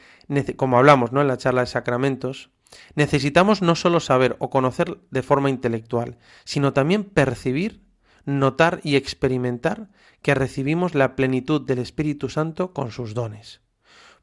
[0.57, 1.21] como hablamos ¿no?
[1.21, 2.51] en la charla de sacramentos,
[2.95, 7.85] Necesitamos no solo saber o conocer de forma intelectual, sino también percibir,
[8.25, 9.87] notar y experimentar
[10.21, 13.61] que recibimos la plenitud del Espíritu Santo con sus dones.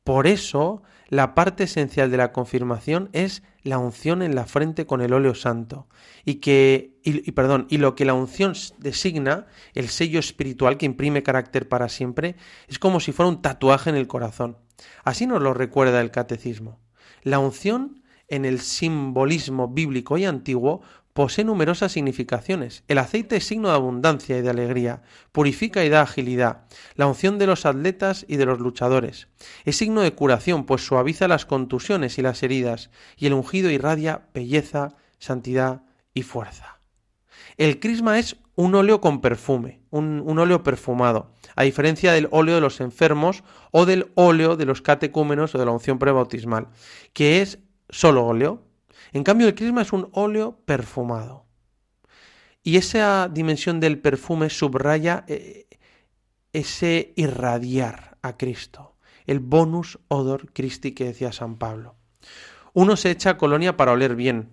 [0.04, 5.00] Por eso, la parte esencial de la confirmación es la unción en la frente con
[5.00, 5.86] el óleo santo.
[6.24, 11.22] Y que, y, perdón, y lo que la unción designa, el sello espiritual que imprime
[11.22, 12.36] carácter para siempre,
[12.66, 14.58] es como si fuera un tatuaje en el corazón.
[15.04, 16.80] Así nos lo recuerda el catecismo.
[17.22, 20.80] La unción en el simbolismo bíblico y antiguo
[21.12, 22.84] posee numerosas significaciones.
[22.88, 27.38] El aceite es signo de abundancia y de alegría, purifica y da agilidad, la unción
[27.38, 29.28] de los atletas y de los luchadores.
[29.64, 34.28] Es signo de curación, pues suaviza las contusiones y las heridas, y el ungido irradia
[34.32, 35.82] belleza, santidad
[36.14, 36.78] y fuerza.
[37.58, 42.54] El crisma es un óleo con perfume, un, un, óleo perfumado, a diferencia del óleo
[42.54, 46.68] de los enfermos o del óleo de los catecúmenos o de la unción prebautismal,
[47.12, 48.62] que es solo óleo,
[49.12, 51.46] en cambio, el crisma es un óleo perfumado.
[52.62, 55.66] Y esa dimensión del perfume subraya eh,
[56.52, 58.96] ese irradiar a Cristo,
[59.26, 61.96] el bonus odor Christi que decía San Pablo.
[62.72, 64.50] Uno se echa colonia para oler bien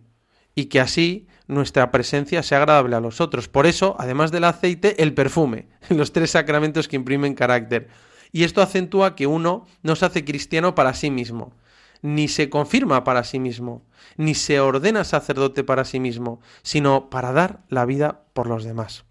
[0.55, 3.47] y que así nuestra presencia sea agradable a los otros.
[3.47, 7.87] Por eso, además del aceite, el perfume, los tres sacramentos que imprimen carácter.
[8.31, 11.53] Y esto acentúa que uno no se hace cristiano para sí mismo,
[12.01, 13.85] ni se confirma para sí mismo,
[14.17, 19.05] ni se ordena sacerdote para sí mismo, sino para dar la vida por los demás.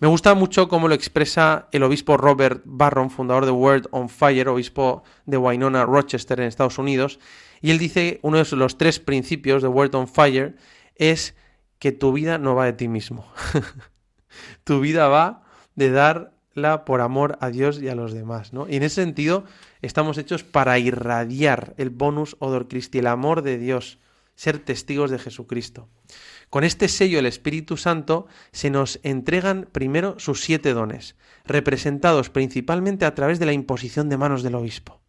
[0.00, 4.48] Me gusta mucho cómo lo expresa el obispo Robert Barron, fundador de World on Fire,
[4.48, 7.20] obispo de Winona, Rochester, en Estados Unidos,
[7.60, 10.56] y él dice, uno de los tres principios de World on Fire
[10.96, 11.36] es
[11.78, 13.26] que tu vida no va de ti mismo.
[14.64, 15.44] tu vida va
[15.76, 18.68] de darla por amor a Dios y a los demás, ¿no?
[18.68, 19.44] Y en ese sentido,
[19.82, 23.98] estamos hechos para irradiar el bonus odor Christi, el amor de Dios,
[24.34, 25.88] ser testigos de Jesucristo.
[26.48, 33.04] Con este sello el Espíritu Santo se nos entregan primero sus siete dones, representados principalmente
[33.04, 35.00] a través de la imposición de manos del obispo.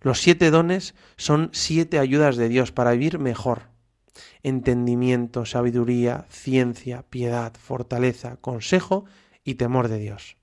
[0.00, 3.62] Los siete dones son siete ayudas de Dios para vivir mejor.
[4.42, 9.04] Entendimiento, sabiduría, ciencia, piedad, fortaleza, consejo
[9.44, 10.36] y temor de Dios.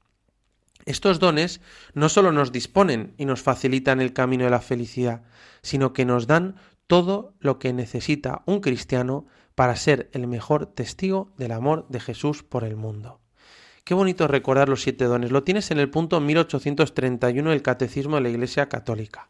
[0.86, 1.62] Estos dones
[1.94, 5.24] no solo nos disponen y nos facilitan el camino de la felicidad,
[5.64, 11.34] sino que nos dan todo lo que necesita un cristiano para ser el mejor testigo
[11.38, 13.20] del amor de Jesús por el mundo.
[13.84, 15.32] Qué bonito recordar los siete dones.
[15.32, 19.28] Lo tienes en el punto 1831 del Catecismo de la Iglesia Católica.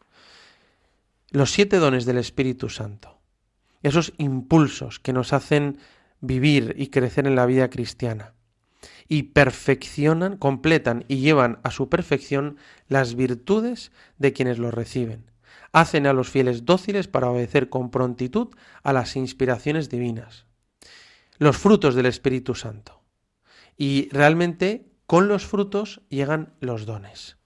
[1.30, 3.18] Los siete dones del Espíritu Santo.
[3.82, 5.78] Esos impulsos que nos hacen
[6.20, 8.35] vivir y crecer en la vida cristiana
[9.08, 12.56] y perfeccionan, completan y llevan a su perfección
[12.88, 15.30] las virtudes de quienes los reciben.
[15.72, 18.48] Hacen a los fieles dóciles para obedecer con prontitud
[18.82, 20.46] a las inspiraciones divinas.
[21.38, 23.02] Los frutos del Espíritu Santo.
[23.76, 27.36] Y realmente con los frutos llegan los dones.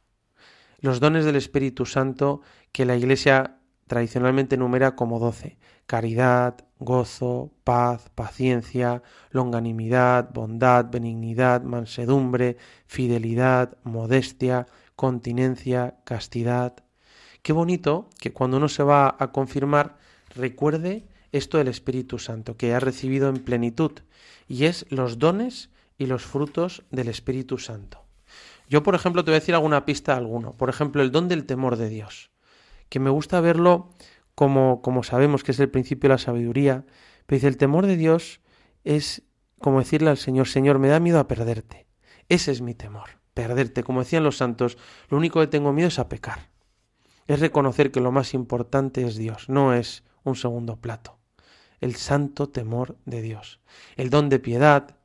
[0.79, 2.41] Los dones del Espíritu Santo
[2.73, 5.59] que la Iglesia tradicionalmente numera como doce.
[5.87, 14.67] Caridad, gozo, paz, paciencia, longanimidad, bondad, benignidad, mansedumbre, fidelidad, modestia,
[14.97, 16.75] continencia, castidad.
[17.43, 19.99] Qué bonito que cuando uno se va a confirmar
[20.35, 23.93] recuerde esto del Espíritu Santo, que ha recibido en plenitud,
[24.49, 28.05] y es los dones y los frutos del Espíritu Santo.
[28.69, 30.53] Yo, por ejemplo, te voy a decir alguna pista a alguno.
[30.53, 32.31] Por ejemplo, el don del temor de Dios,
[32.89, 33.91] que me gusta verlo
[34.41, 36.87] como, como sabemos que es el principio de la sabiduría,
[37.27, 38.41] pero dice, el temor de Dios
[38.85, 39.23] es
[39.59, 41.87] como decirle al Señor, Señor, me da miedo a perderte.
[42.31, 43.83] Ese es mi temor, perderte.
[43.83, 44.79] Como decían los santos,
[45.11, 46.49] lo único que tengo miedo es a pecar.
[47.27, 51.19] Es reconocer que lo más importante es Dios, no es un segundo plato.
[51.83, 53.61] El santo temor de Dios.
[53.97, 54.97] El don de piedad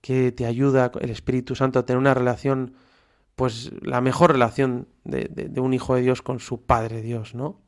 [0.00, 2.72] que te ayuda el Espíritu Santo a tener una relación,
[3.36, 7.67] pues la mejor relación de, de un hijo de Dios con su Padre Dios, ¿no?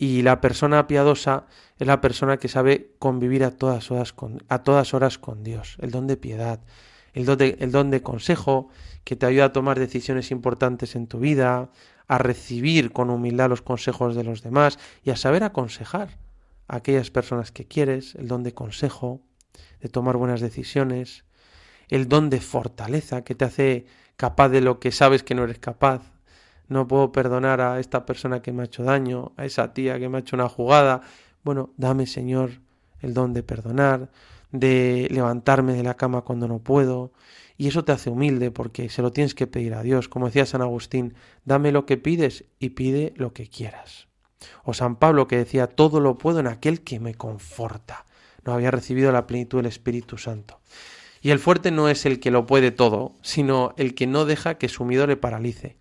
[0.00, 1.44] Y la persona piadosa
[1.78, 5.76] es la persona que sabe convivir a todas horas con, a todas horas con Dios.
[5.78, 6.60] El don de piedad,
[7.12, 8.70] el don de, el don de consejo
[9.04, 11.68] que te ayuda a tomar decisiones importantes en tu vida,
[12.08, 16.16] a recibir con humildad los consejos de los demás y a saber aconsejar
[16.66, 19.20] a aquellas personas que quieres, el don de consejo,
[19.82, 21.26] de tomar buenas decisiones,
[21.88, 23.84] el don de fortaleza que te hace
[24.16, 26.10] capaz de lo que sabes que no eres capaz,
[26.70, 30.08] no puedo perdonar a esta persona que me ha hecho daño, a esa tía que
[30.08, 31.02] me ha hecho una jugada.
[31.42, 32.60] Bueno, dame, Señor,
[33.00, 34.08] el don de perdonar,
[34.52, 37.12] de levantarme de la cama cuando no puedo.
[37.58, 40.08] Y eso te hace humilde porque se lo tienes que pedir a Dios.
[40.08, 41.14] Como decía San Agustín,
[41.44, 44.06] dame lo que pides y pide lo que quieras.
[44.62, 48.06] O San Pablo que decía, todo lo puedo en aquel que me conforta.
[48.44, 50.60] No había recibido la plenitud del Espíritu Santo.
[51.20, 54.54] Y el fuerte no es el que lo puede todo, sino el que no deja
[54.54, 55.80] que su miedo le paralice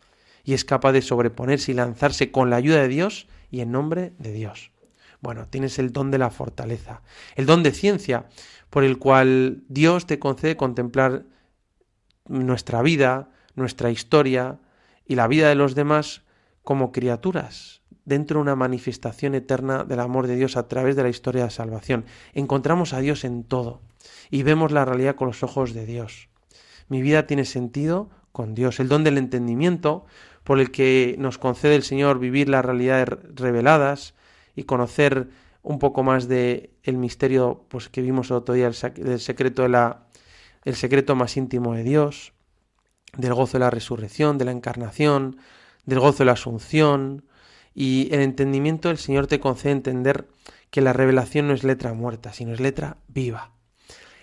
[0.50, 4.14] y es capaz de sobreponerse y lanzarse con la ayuda de Dios y en nombre
[4.18, 4.72] de Dios.
[5.22, 7.04] Bueno, tienes el don de la fortaleza,
[7.36, 8.26] el don de ciencia,
[8.72, 11.26] por el cual Dios te concede contemplar
[12.28, 14.58] nuestra vida, nuestra historia
[15.06, 16.24] y la vida de los demás
[16.64, 21.10] como criaturas, dentro de una manifestación eterna del amor de Dios a través de la
[21.10, 22.06] historia de salvación.
[22.34, 23.84] Encontramos a Dios en todo
[24.32, 26.28] y vemos la realidad con los ojos de Dios.
[26.88, 30.06] Mi vida tiene sentido con Dios, el don del entendimiento
[30.44, 34.14] por el que nos concede el Señor vivir las realidades reveladas
[34.56, 35.30] y conocer
[35.62, 39.70] un poco más de el misterio pues que vimos el otro día el, secreto de
[39.70, 40.08] la
[40.66, 42.34] el secreto más íntimo de Dios,
[43.18, 45.38] del gozo de la resurrección, de la encarnación,
[45.86, 47.26] del gozo de la asunción
[47.74, 50.28] y el entendimiento del Señor te concede entender
[50.70, 53.52] que la revelación no es letra muerta, sino es letra viva.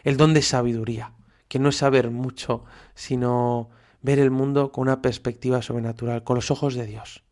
[0.04, 1.12] El don de sabiduría,
[1.48, 2.64] que no es saber mucho,
[2.94, 3.70] sino
[4.06, 7.24] ver el mundo con una perspectiva sobrenatural, con los ojos de Dios.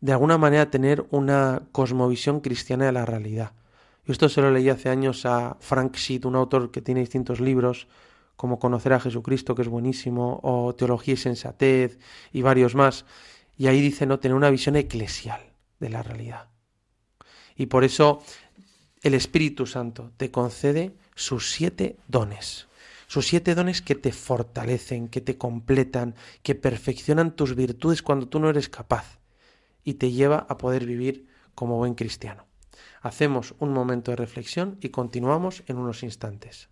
[0.00, 3.52] De alguna manera tener una cosmovisión cristiana de la realidad.
[4.06, 7.38] Yo esto se lo leí hace años a Frank Sheet, un autor que tiene distintos
[7.38, 7.86] libros,
[8.34, 11.98] como Conocer a Jesucristo, que es buenísimo, o Teología y Sensatez,
[12.32, 13.04] y varios más.
[13.58, 16.48] Y ahí dice, no, tener una visión eclesial de la realidad.
[17.56, 18.22] Y por eso
[19.02, 22.69] el Espíritu Santo te concede sus siete dones.
[23.10, 28.38] Sus siete dones que te fortalecen, que te completan, que perfeccionan tus virtudes cuando tú
[28.38, 29.18] no eres capaz
[29.82, 32.46] y te lleva a poder vivir como buen cristiano.
[33.02, 36.68] Hacemos un momento de reflexión y continuamos en unos instantes.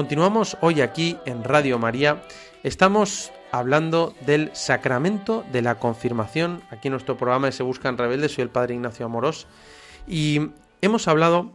[0.00, 2.22] Continuamos hoy aquí en Radio María.
[2.62, 6.62] Estamos hablando del sacramento de la confirmación.
[6.70, 9.46] Aquí en nuestro programa de Se Buscan Rebeldes, soy el Padre Ignacio Amorós.
[10.08, 11.52] Y hemos hablado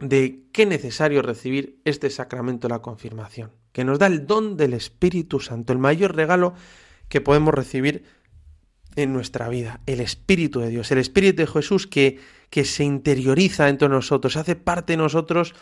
[0.00, 4.74] de qué necesario recibir este sacramento de la confirmación, que nos da el don del
[4.74, 6.54] Espíritu Santo, el mayor regalo
[7.08, 8.02] que podemos recibir
[8.96, 12.18] en nuestra vida, el Espíritu de Dios, el Espíritu de Jesús que,
[12.50, 15.54] que se interioriza entre nosotros, hace parte de nosotros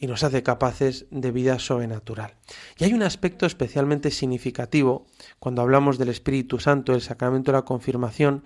[0.00, 2.34] y nos hace capaces de vida sobrenatural.
[2.78, 5.06] Y hay un aspecto especialmente significativo
[5.38, 8.42] cuando hablamos del Espíritu Santo, del sacramento de la confirmación,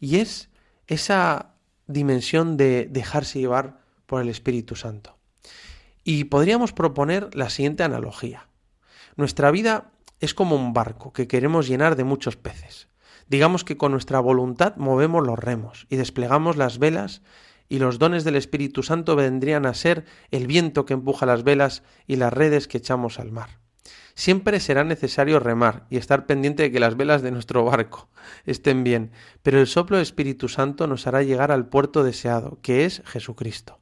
[0.00, 0.50] y es
[0.88, 1.54] esa
[1.86, 5.16] dimensión de dejarse llevar por el Espíritu Santo.
[6.02, 8.48] Y podríamos proponer la siguiente analogía.
[9.14, 12.88] Nuestra vida es como un barco que queremos llenar de muchos peces.
[13.28, 17.22] Digamos que con nuestra voluntad movemos los remos y desplegamos las velas
[17.68, 21.82] y los dones del Espíritu Santo vendrían a ser el viento que empuja las velas
[22.06, 23.60] y las redes que echamos al mar.
[24.14, 28.08] Siempre será necesario remar y estar pendiente de que las velas de nuestro barco
[28.46, 29.12] estén bien,
[29.42, 33.78] pero el soplo del Espíritu Santo nos hará llegar al puerto deseado, que es Jesucristo.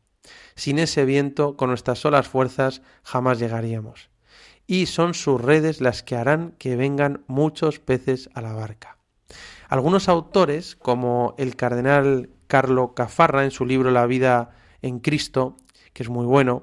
[0.57, 4.11] Sin ese viento, con nuestras solas fuerzas, jamás llegaríamos.
[4.66, 8.99] Y son sus redes las que harán que vengan muchos peces a la barca.
[9.68, 15.57] Algunos autores, como el cardenal Carlo Cafarra en su libro La vida en Cristo,
[15.92, 16.62] que es muy bueno,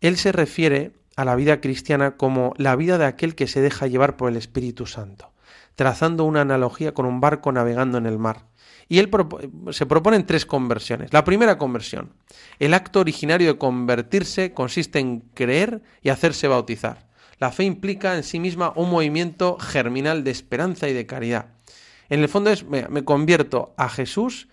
[0.00, 3.88] él se refiere a la vida cristiana como la vida de aquel que se deja
[3.88, 5.32] llevar por el Espíritu Santo,
[5.74, 8.46] trazando una analogía con un barco navegando en el mar.
[8.86, 9.10] Y él
[9.72, 11.12] se proponen tres conversiones.
[11.12, 12.12] La primera conversión.
[12.60, 17.08] El acto originario de convertirse consiste en creer y hacerse bautizar.
[17.40, 21.46] La fe implica en sí misma un movimiento germinal de esperanza y de caridad.
[22.10, 24.48] En el fondo es, me, convierto a Jesús,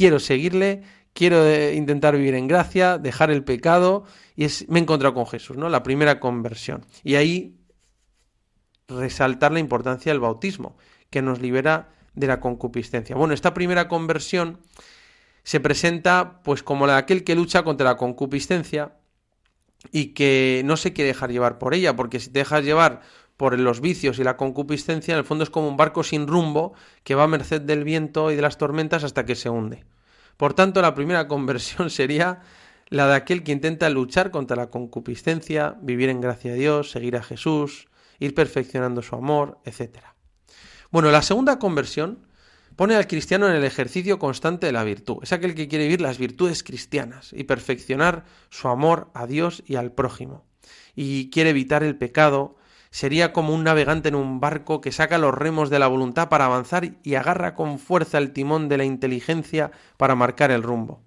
[0.00, 0.82] quiero seguirle,
[1.12, 5.26] quiero eh, intentar vivir en gracia, dejar el pecado, y es, me he encontrado con
[5.26, 5.68] Jesús, ¿no?
[5.68, 6.86] La primera conversión.
[7.04, 7.58] Y ahí
[8.88, 10.78] resaltar la importancia del bautismo,
[11.10, 13.14] que nos libera de la concupiscencia.
[13.14, 14.60] Bueno, esta primera conversión
[15.42, 18.96] se presenta pues como la de aquel que lucha contra la concupiscencia
[19.92, 23.02] y que no se quiere dejar llevar por ella, porque si te dejas llevar
[23.40, 26.74] por los vicios y la concupiscencia, en el fondo es como un barco sin rumbo
[27.04, 29.86] que va a merced del viento y de las tormentas hasta que se hunde.
[30.36, 32.40] Por tanto, la primera conversión sería
[32.90, 37.16] la de aquel que intenta luchar contra la concupiscencia, vivir en gracia de Dios, seguir
[37.16, 37.88] a Jesús,
[38.18, 40.00] ir perfeccionando su amor, etc.
[40.90, 42.26] Bueno, la segunda conversión
[42.76, 45.20] pone al cristiano en el ejercicio constante de la virtud.
[45.22, 49.76] Es aquel que quiere vivir las virtudes cristianas y perfeccionar su amor a Dios y
[49.76, 50.44] al prójimo.
[50.94, 52.59] Y quiere evitar el pecado,
[52.90, 56.46] sería como un navegante en un barco que saca los remos de la voluntad para
[56.46, 61.02] avanzar y agarra con fuerza el timón de la inteligencia para marcar el rumbo.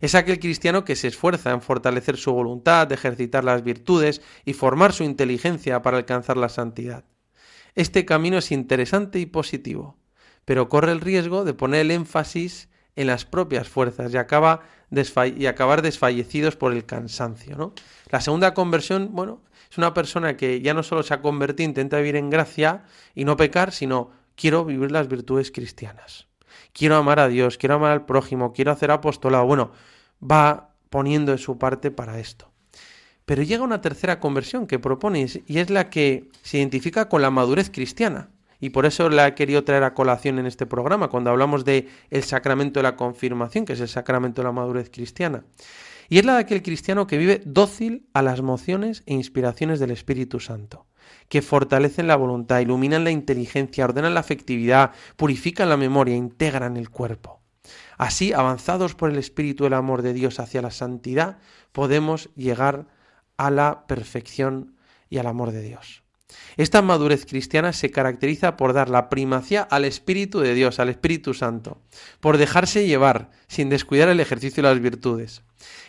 [0.00, 4.92] Es aquel cristiano que se esfuerza en fortalecer su voluntad, ejercitar las virtudes y formar
[4.92, 7.04] su inteligencia para alcanzar la santidad.
[7.74, 9.96] Este camino es interesante y positivo,
[10.44, 14.62] pero corre el riesgo de poner el énfasis en las propias fuerzas y, acaba
[15.36, 17.56] y acabar desfallecidos por el cansancio.
[17.56, 17.72] ¿no?
[18.10, 19.42] La segunda conversión, bueno,
[19.74, 23.24] es una persona que ya no solo se ha convertido, intenta vivir en gracia y
[23.24, 26.28] no pecar, sino quiero vivir las virtudes cristianas.
[26.72, 29.46] Quiero amar a Dios, quiero amar al prójimo, quiero hacer apostolado.
[29.46, 29.72] Bueno,
[30.22, 32.52] va poniendo de su parte para esto.
[33.24, 37.30] Pero llega una tercera conversión que propone y es la que se identifica con la
[37.30, 38.28] madurez cristiana.
[38.60, 41.88] Y por eso la he querido traer a colación en este programa, cuando hablamos de
[42.10, 45.42] el sacramento de la confirmación, que es el sacramento de la madurez cristiana
[46.08, 49.90] y es la de aquel cristiano que vive dócil a las mociones e inspiraciones del
[49.90, 50.86] Espíritu Santo,
[51.28, 56.90] que fortalecen la voluntad, iluminan la inteligencia, ordenan la afectividad, purifican la memoria, integran el
[56.90, 57.40] cuerpo.
[57.96, 61.38] Así, avanzados por el Espíritu del amor de Dios hacia la santidad,
[61.72, 62.86] podemos llegar
[63.36, 64.76] a la perfección
[65.08, 66.03] y al amor de Dios.
[66.56, 71.34] Esta madurez cristiana se caracteriza por dar la primacía al Espíritu de Dios, al Espíritu
[71.34, 71.80] Santo,
[72.20, 75.42] por dejarse llevar sin descuidar el ejercicio de las virtudes.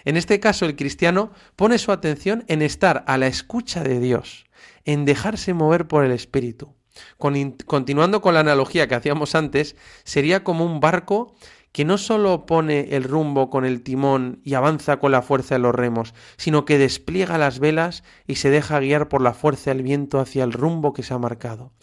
[0.05, 4.45] En este caso, el cristiano pone su atención en estar a la escucha de Dios,
[4.86, 6.73] en dejarse mover por el Espíritu.
[7.17, 9.75] continuando con la analogía que hacíamos antes,
[10.05, 11.36] sería como un barco
[11.76, 15.59] que no solo pone el rumbo con el timón y avanza con la fuerza de
[15.59, 19.84] los remos, sino que despliega las velas y se deja guiar por la fuerza del
[19.84, 21.73] viento hacia el rumbo que se ha marcado.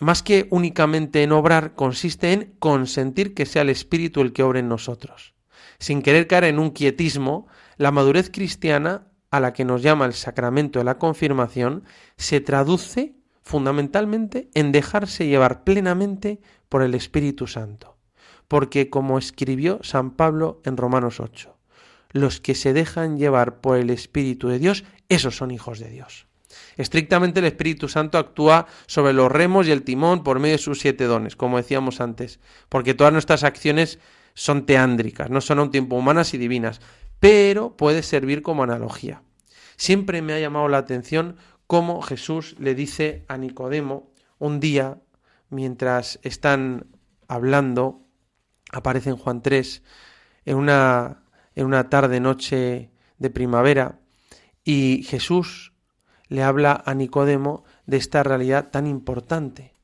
[0.00, 4.58] Más que únicamente en obrar, consiste en consentir que sea el Espíritu el que obre
[4.58, 5.34] en nosotros.
[5.78, 10.14] Sin querer caer en un quietismo, la madurez cristiana, a la que nos llama el
[10.14, 11.84] sacramento de la confirmación,
[12.16, 13.14] se traduce
[13.44, 17.99] fundamentalmente en dejarse llevar plenamente por el Espíritu Santo
[18.50, 21.56] porque como escribió San Pablo en Romanos 8,
[22.10, 26.26] los que se dejan llevar por el Espíritu de Dios, esos son hijos de Dios.
[26.76, 30.80] Estrictamente el Espíritu Santo actúa sobre los remos y el timón por medio de sus
[30.80, 34.00] siete dones, como decíamos antes, porque todas nuestras acciones
[34.34, 36.80] son teándricas, no son a un tiempo humanas y divinas,
[37.20, 39.22] pero puede servir como analogía.
[39.76, 41.36] Siempre me ha llamado la atención
[41.68, 44.98] cómo Jesús le dice a Nicodemo un día,
[45.50, 46.88] mientras están
[47.28, 48.09] hablando,
[48.72, 49.82] aparece en Juan 3,
[50.44, 51.22] en una,
[51.54, 54.00] en una tarde, noche de primavera,
[54.64, 55.72] y Jesús
[56.28, 59.74] le habla a Nicodemo de esta realidad tan importante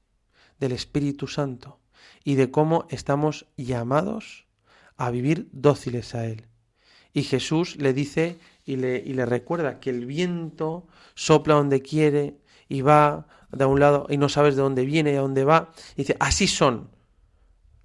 [0.61, 1.81] del Espíritu Santo
[2.25, 4.47] y de cómo estamos llamados
[4.97, 6.47] a vivir dóciles a Él.
[7.13, 12.39] Y Jesús le dice y le, y le recuerda que el viento sopla donde quiere
[12.69, 15.73] y va de un lado y no sabes de dónde viene y a dónde va.
[15.95, 16.91] Y dice, así son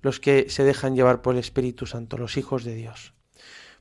[0.02, 3.14] los que se dejan llevar por el Espíritu Santo, los hijos de Dios.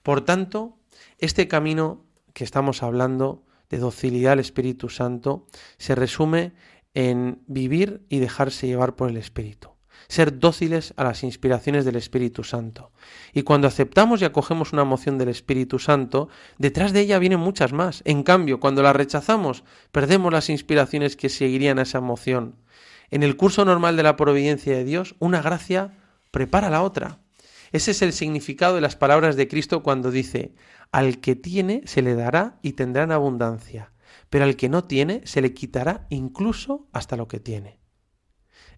[0.03, 0.79] Por tanto,
[1.19, 5.47] este camino que estamos hablando de docilidad al Espíritu Santo
[5.79, 6.53] se resume
[6.95, 9.71] en vivir y dejarse llevar por el Espíritu,
[10.09, 12.91] ser dóciles a las inspiraciones del Espíritu Santo.
[13.33, 17.73] Y cuando aceptamos y acogemos una moción del Espíritu Santo, detrás de ella vienen muchas
[17.73, 18.03] más.
[18.05, 19.63] En cambio, cuando la rechazamos,
[19.93, 22.57] perdemos las inspiraciones que seguirían a esa moción.
[23.11, 25.93] En el curso normal de la providencia de Dios, una gracia
[26.31, 27.21] prepara la otra.
[27.73, 30.55] Ese es el significado de las palabras de Cristo cuando dice,
[30.93, 33.93] al que tiene se le dará y tendrá en abundancia,
[34.29, 37.81] pero al que no tiene se le quitará incluso hasta lo que tiene.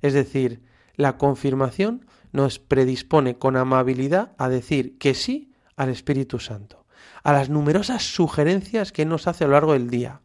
[0.03, 0.62] Es decir,
[0.96, 6.86] la confirmación nos predispone con amabilidad a decir que sí al Espíritu Santo,
[7.22, 10.20] a las numerosas sugerencias que nos hace a lo largo del día.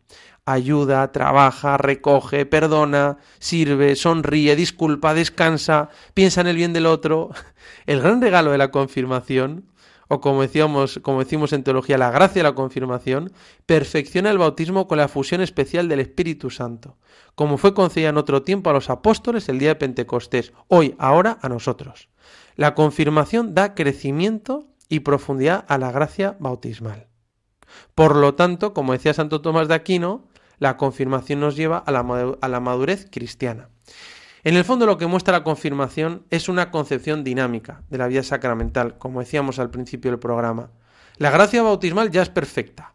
[0.50, 7.32] Ayuda, trabaja, recoge, perdona, sirve, sonríe, disculpa, descansa, piensa en el bien del otro.
[7.86, 9.66] El gran regalo de la confirmación
[10.08, 13.32] o como decíamos, como decimos en teología, la gracia de la confirmación,
[13.66, 16.98] perfecciona el bautismo con la fusión especial del Espíritu Santo,
[17.36, 21.38] como fue concedida en otro tiempo a los apóstoles el día de Pentecostés, hoy, ahora
[21.42, 22.10] a nosotros.
[22.56, 27.08] La confirmación da crecimiento y profundidad a la gracia bautismal.
[27.94, 30.30] Por lo tanto, como decía Santo Tomás de Aquino,
[30.60, 33.70] la confirmación nos lleva a la, madurez cristiana.
[34.44, 38.24] En el fondo lo que muestra la confirmación es una concepción dinámica de la vida
[38.24, 40.72] sacramental, como decíamos al principio del programa.
[41.18, 42.94] La gracia bautismal ya es perfecta,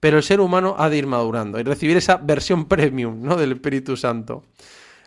[0.00, 3.36] pero el ser humano ha de ir madurando y recibir esa versión premium ¿no?
[3.36, 4.44] del Espíritu Santo.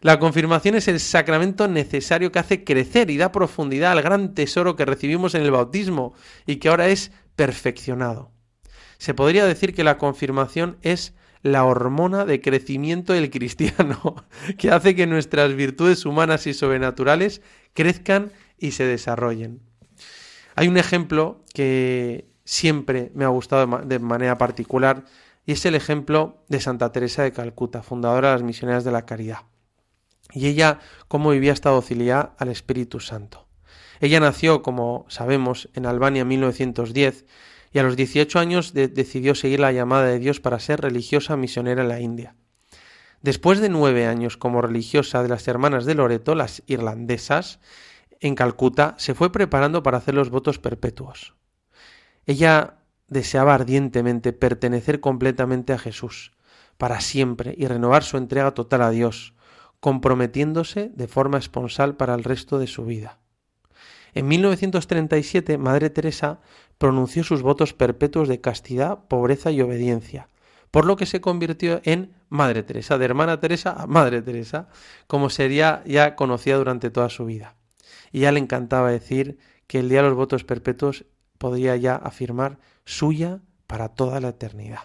[0.02, 4.76] La confirmación es el sacramento necesario que hace crecer y da profundidad al gran tesoro
[4.76, 6.14] que recibimos en el bautismo
[6.48, 8.32] y que ahora es perfeccionado.
[8.98, 11.14] Se podría decir que la confirmación es
[11.44, 14.26] la hormona de crecimiento del cristiano,
[14.58, 17.42] que hace que nuestras virtudes humanas y sobrenaturales
[17.74, 19.62] crezcan y se desarrollen.
[20.56, 25.06] Hay un ejemplo que siempre me ha gustado de manera particular
[25.46, 29.06] y es el ejemplo de Santa Teresa de Calcuta, fundadora de las Misioneras de la
[29.06, 29.40] Caridad.
[30.34, 33.48] Y ella cómo vivía esta docilidad al Espíritu Santo.
[34.00, 37.26] Ella nació, como sabemos, en Albania en 1910
[37.74, 41.82] y a los 18 años decidió seguir la llamada de Dios para ser religiosa misionera
[41.82, 42.36] en la India.
[43.22, 47.60] Después de nueve años como religiosa de las hermanas de Loreto, las irlandesas,
[48.20, 51.36] en Calcuta, se fue preparando para hacer los votos perpetuos.
[52.26, 56.32] Ella deseaba ardientemente pertenecer completamente a Jesús,
[56.78, 59.34] para siempre, y renovar su entrega total a Dios,
[59.80, 63.20] comprometiéndose de forma esponsal para el resto de su vida.
[64.14, 66.42] En 1937, Madre Teresa
[66.78, 70.30] pronunció sus votos perpetuos de castidad, pobreza y obediencia,
[70.72, 74.70] por lo que se convirtió en Madre Teresa, de hermana Teresa a Madre Teresa,
[75.08, 77.56] como sería ya conocida durante toda su vida.
[78.12, 81.06] Y ya le encantaba decir que el día de los votos perpetuos
[81.38, 84.82] podía ya afirmar suya para toda la eternidad.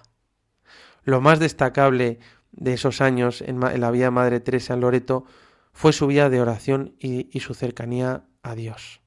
[1.05, 2.19] Lo más destacable
[2.53, 5.25] de esos años en, la vida de Madre Teresa en Loreto
[5.73, 9.01] fue su vida de oración y su cercanía a Dios.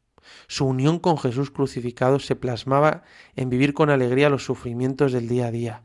[0.48, 3.04] Su unión con Jesús crucificado se plasmaba
[3.36, 5.84] en vivir con alegría los sufrimientos del día a día.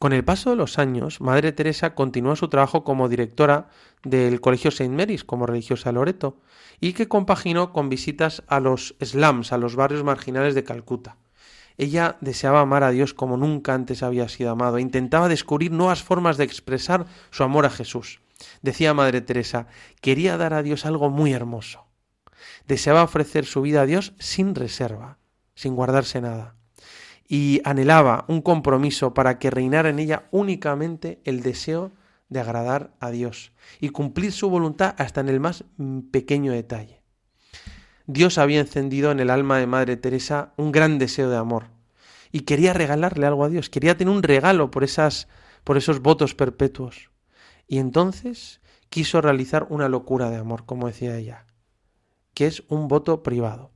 [0.00, 3.68] Con el paso de los años, Madre Teresa continuó su trabajo como directora
[4.02, 4.88] del Colegio St.
[4.88, 6.40] Mary's como religiosa Loreto
[6.80, 11.18] y que compaginó con visitas a los slums, a los barrios marginales de Calcuta.
[11.76, 16.02] Ella deseaba amar a Dios como nunca antes había sido amado e intentaba descubrir nuevas
[16.02, 18.22] formas de expresar su amor a Jesús.
[18.62, 19.66] Decía Madre Teresa,
[20.00, 21.89] quería dar a Dios algo muy hermoso
[22.66, 25.18] deseaba ofrecer su vida a Dios sin reserva,
[25.54, 26.56] sin guardarse nada,
[27.26, 31.92] y anhelaba un compromiso para que reinara en ella únicamente el deseo
[32.28, 35.64] de agradar a Dios y cumplir su voluntad hasta en el más
[36.10, 37.02] pequeño detalle.
[38.06, 41.68] Dios había encendido en el alma de Madre Teresa un gran deseo de amor,
[42.32, 45.28] y quería regalarle algo a Dios, quería tener un regalo por esas
[45.64, 47.10] por esos votos perpetuos.
[47.66, 51.46] Y entonces quiso realizar una locura de amor, como decía ella,
[52.34, 53.70] que es un voto privado.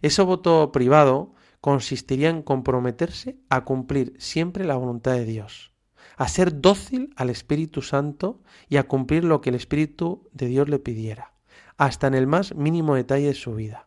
[0.00, 5.72] Ese voto privado consistiría en comprometerse a cumplir siempre la voluntad de Dios,
[6.16, 10.68] a ser dócil al Espíritu Santo y a cumplir lo que el Espíritu de Dios
[10.68, 11.34] le pidiera,
[11.76, 13.86] hasta en el más mínimo detalle de su vida.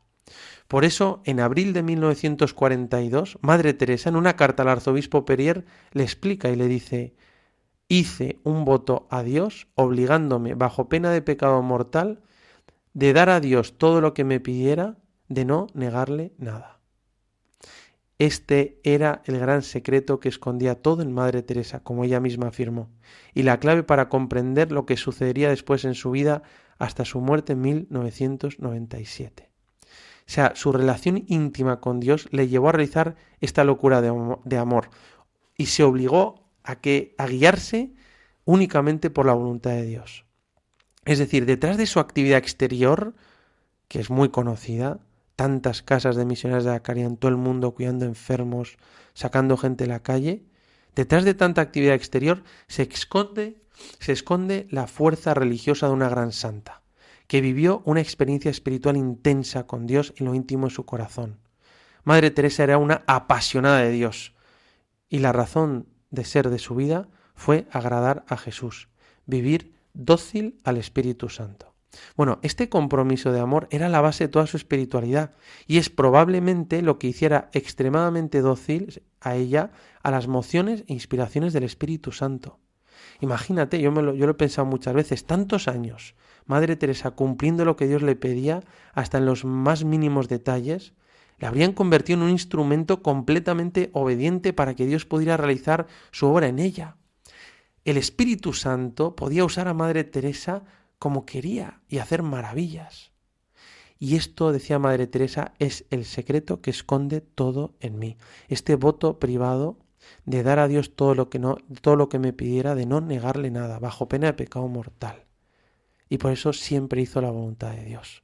[0.68, 6.04] Por eso, en abril de 1942, Madre Teresa, en una carta al arzobispo Perier, le
[6.04, 7.14] explica y le dice,
[7.88, 12.22] hice un voto a Dios obligándome, bajo pena de pecado mortal,
[12.96, 16.80] de dar a Dios todo lo que me pidiera, de no negarle nada.
[18.18, 22.90] Este era el gran secreto que escondía todo en Madre Teresa, como ella misma afirmó,
[23.34, 26.44] y la clave para comprender lo que sucedería después en su vida
[26.80, 29.50] hasta su muerte en 1997.
[30.28, 34.90] O sea, su relación íntima con Dios le llevó a realizar esta locura de, amor
[35.58, 37.94] y se obligó a, que, a guiarse
[38.46, 40.25] únicamente por la voluntad de Dios.
[41.06, 43.14] Es decir, detrás de su actividad exterior,
[43.88, 45.00] que es muy conocida,
[45.36, 48.78] tantas casas de misioneros de la en todo el mundo cuidando enfermos,
[49.14, 50.44] sacando gente de la calle,
[50.96, 53.62] detrás de tanta actividad exterior se esconde,
[54.00, 56.82] se esconde la fuerza religiosa de una gran santa
[57.28, 61.40] que vivió una experiencia espiritual intensa con Dios en lo íntimo de su corazón.
[62.04, 64.36] Madre Teresa era una apasionada de Dios
[65.10, 68.90] y la razón de ser de su vida fue agradar a Jesús,
[69.26, 71.74] vivir dócil al Espíritu Santo.
[72.16, 75.32] Bueno, este compromiso de amor era la base de toda su espiritualidad
[75.66, 79.72] y es probablemente lo que hiciera extremadamente dócil a ella
[80.04, 82.60] a las mociones e inspiraciones del Espíritu Santo.
[83.22, 86.16] Imagínate, yo, me lo, lo he pensado muchas veces, tantos años
[86.46, 88.62] Madre Teresa cumpliendo lo que Dios le pedía
[88.94, 90.94] hasta en los más mínimos detalles,
[91.40, 96.48] le habrían convertido en un instrumento completamente obediente para que Dios pudiera realizar su obra
[96.48, 96.98] en ella.
[97.86, 100.64] El Espíritu Santo podía usar a Madre Teresa
[101.00, 103.14] como quería y hacer maravillas.
[103.98, 108.18] Y esto, decía Madre Teresa, es el secreto que esconde todo en mí.
[108.50, 109.78] Este voto privado
[110.26, 113.00] de dar a Dios todo lo que no, todo lo que me pidiera, de no
[113.00, 115.26] negarle nada, bajo pena de pecado mortal
[116.10, 118.24] y por eso siempre hizo la voluntad de Dios.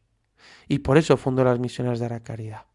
[0.67, 2.65] Y por eso fundó las misiones de la caridad.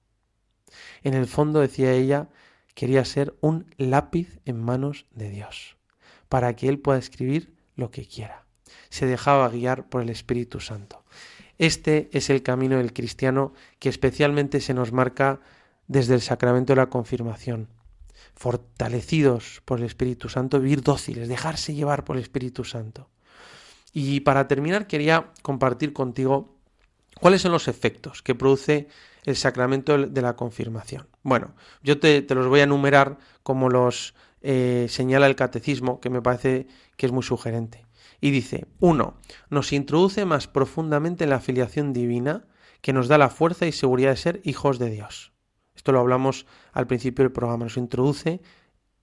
[1.03, 2.29] En el fondo, decía ella,
[2.75, 5.76] quería ser un lápiz en manos de Dios,
[6.29, 8.45] para que Él pueda escribir lo que quiera.
[8.89, 11.05] Se dejaba guiar por el Espíritu Santo.
[11.59, 15.41] Este es el camino del cristiano que especialmente se nos marca
[15.89, 17.69] desde el sacramento de la confirmación.
[18.35, 23.09] Fortalecidos por el Espíritu Santo, vivir dóciles, dejarse llevar por el Espíritu Santo.
[23.93, 26.55] Y para terminar quería compartir contigo
[27.19, 28.89] cuáles son los efectos que produce
[29.25, 31.09] el sacramento de la confirmación.
[31.23, 34.15] Bueno, yo te, los voy a enumerar como los
[34.49, 37.85] eh, señala el catecismo, que me parece que es muy sugerente.
[38.21, 39.19] Y dice, uno,
[39.51, 42.47] nos introduce más profundamente en la filiación divina
[42.81, 45.33] que nos da la fuerza y seguridad de ser hijos de Dios.
[45.75, 48.41] Esto lo hablamos al principio del programa, nos introduce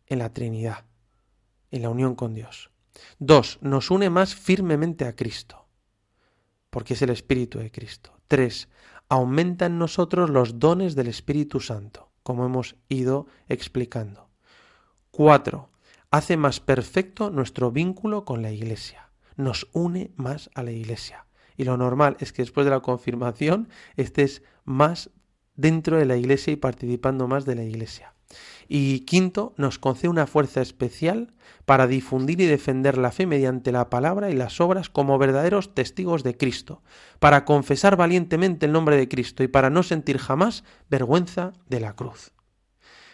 [0.08, 0.86] en la Trinidad,
[1.72, 2.72] en la unión con Dios.
[3.20, 5.68] Dos, nos une más firmemente a Cristo,
[6.70, 8.18] porque es el Espíritu de Cristo.
[8.30, 8.70] Tres,
[9.10, 14.33] aumenta en nosotros los dones del Espíritu Santo, como hemos ido explicando.
[15.16, 15.70] Cuatro,
[16.10, 21.28] hace más perfecto nuestro vínculo con la Iglesia, nos une más a la Iglesia.
[21.56, 25.12] Y lo normal es que después de la confirmación estés más
[25.56, 28.16] dentro de la Iglesia y participando más de la Iglesia.
[28.68, 31.36] Y quinto, nos concede una fuerza especial
[31.66, 36.24] para difundir y defender la fe mediante la palabra y las obras como verdaderos testigos
[36.24, 36.82] de Cristo,
[37.20, 41.94] para confesar valientemente el nombre de Cristo y para no sentir jamás vergüenza de la
[41.96, 42.34] cruz.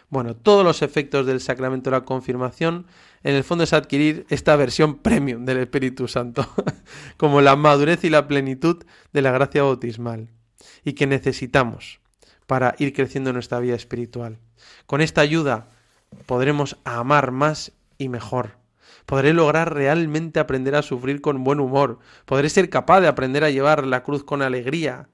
[0.10, 2.88] Bueno, todos los efectos del sacramento de la confirmación
[3.24, 6.50] en el fondo es adquirir esta versión premium del Espíritu Santo,
[7.18, 8.84] como la madurez y la plenitud
[9.14, 10.30] de la gracia bautismal,
[10.84, 12.00] y que necesitamos
[12.48, 14.40] para ir creciendo en nuestra vida espiritual.
[14.88, 15.68] Con esta ayuda
[16.26, 18.58] podremos amar más y mejor.
[19.06, 22.00] Podré lograr realmente aprender a sufrir con buen humor.
[22.26, 25.10] Podré ser capaz de aprender a llevar la cruz con alegría.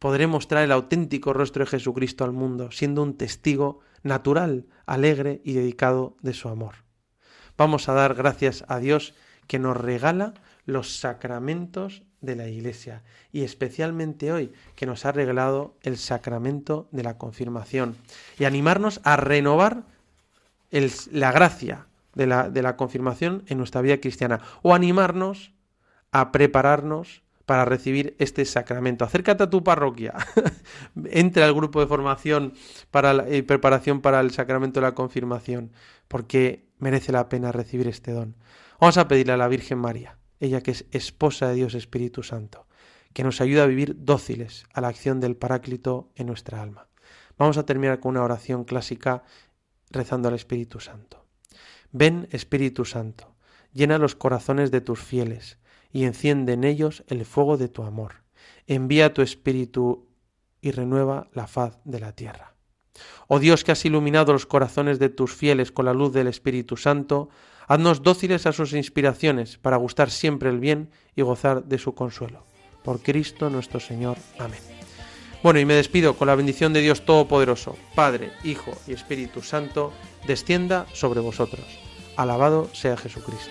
[0.00, 5.52] Podré mostrar el auténtico rostro de Jesucristo al mundo, siendo un testigo natural, alegre y
[5.54, 6.74] dedicado de su amor.
[7.56, 9.14] Vamos a dar gracias a Dios
[9.46, 10.34] que nos regala
[10.64, 17.02] los sacramentos de la Iglesia y especialmente hoy que nos ha regalado el sacramento de
[17.02, 17.96] la confirmación
[18.38, 19.82] y animarnos a renovar
[21.10, 25.52] la gracia de la, confirmación en nuestra vida cristiana o animarnos
[26.12, 29.04] a prepararnos para recibir este sacramento.
[29.04, 30.14] Acércate a tu parroquia,
[31.10, 32.54] entra al grupo de formación
[32.90, 35.72] para y preparación para el sacramento de la confirmación,
[36.08, 38.36] porque merece la pena recibir este don.
[38.80, 42.66] Vamos a pedirle a la Virgen María, ella que es esposa de Dios Espíritu Santo,
[43.12, 46.88] que nos ayude a vivir dóciles a la acción del Paráclito en nuestra alma.
[47.38, 49.22] Vamos a terminar con una oración clásica
[49.90, 51.26] rezando al Espíritu Santo.
[51.90, 53.34] Ven, Espíritu Santo,
[53.72, 55.58] llena los corazones de tus fieles
[55.92, 58.22] y enciende en ellos el fuego de tu amor.
[58.66, 60.08] Envía tu Espíritu
[60.60, 62.54] y renueva la faz de la tierra.
[63.28, 66.76] Oh Dios que has iluminado los corazones de tus fieles con la luz del Espíritu
[66.76, 67.30] Santo,
[67.66, 72.44] haznos dóciles a sus inspiraciones para gustar siempre el bien y gozar de su consuelo.
[72.84, 74.16] Por Cristo nuestro Señor.
[74.38, 74.60] Amén.
[75.42, 79.92] Bueno, y me despido con la bendición de Dios Todopoderoso, Padre, Hijo y Espíritu Santo,
[80.26, 81.64] descienda sobre vosotros.
[82.16, 83.50] Alabado sea Jesucristo.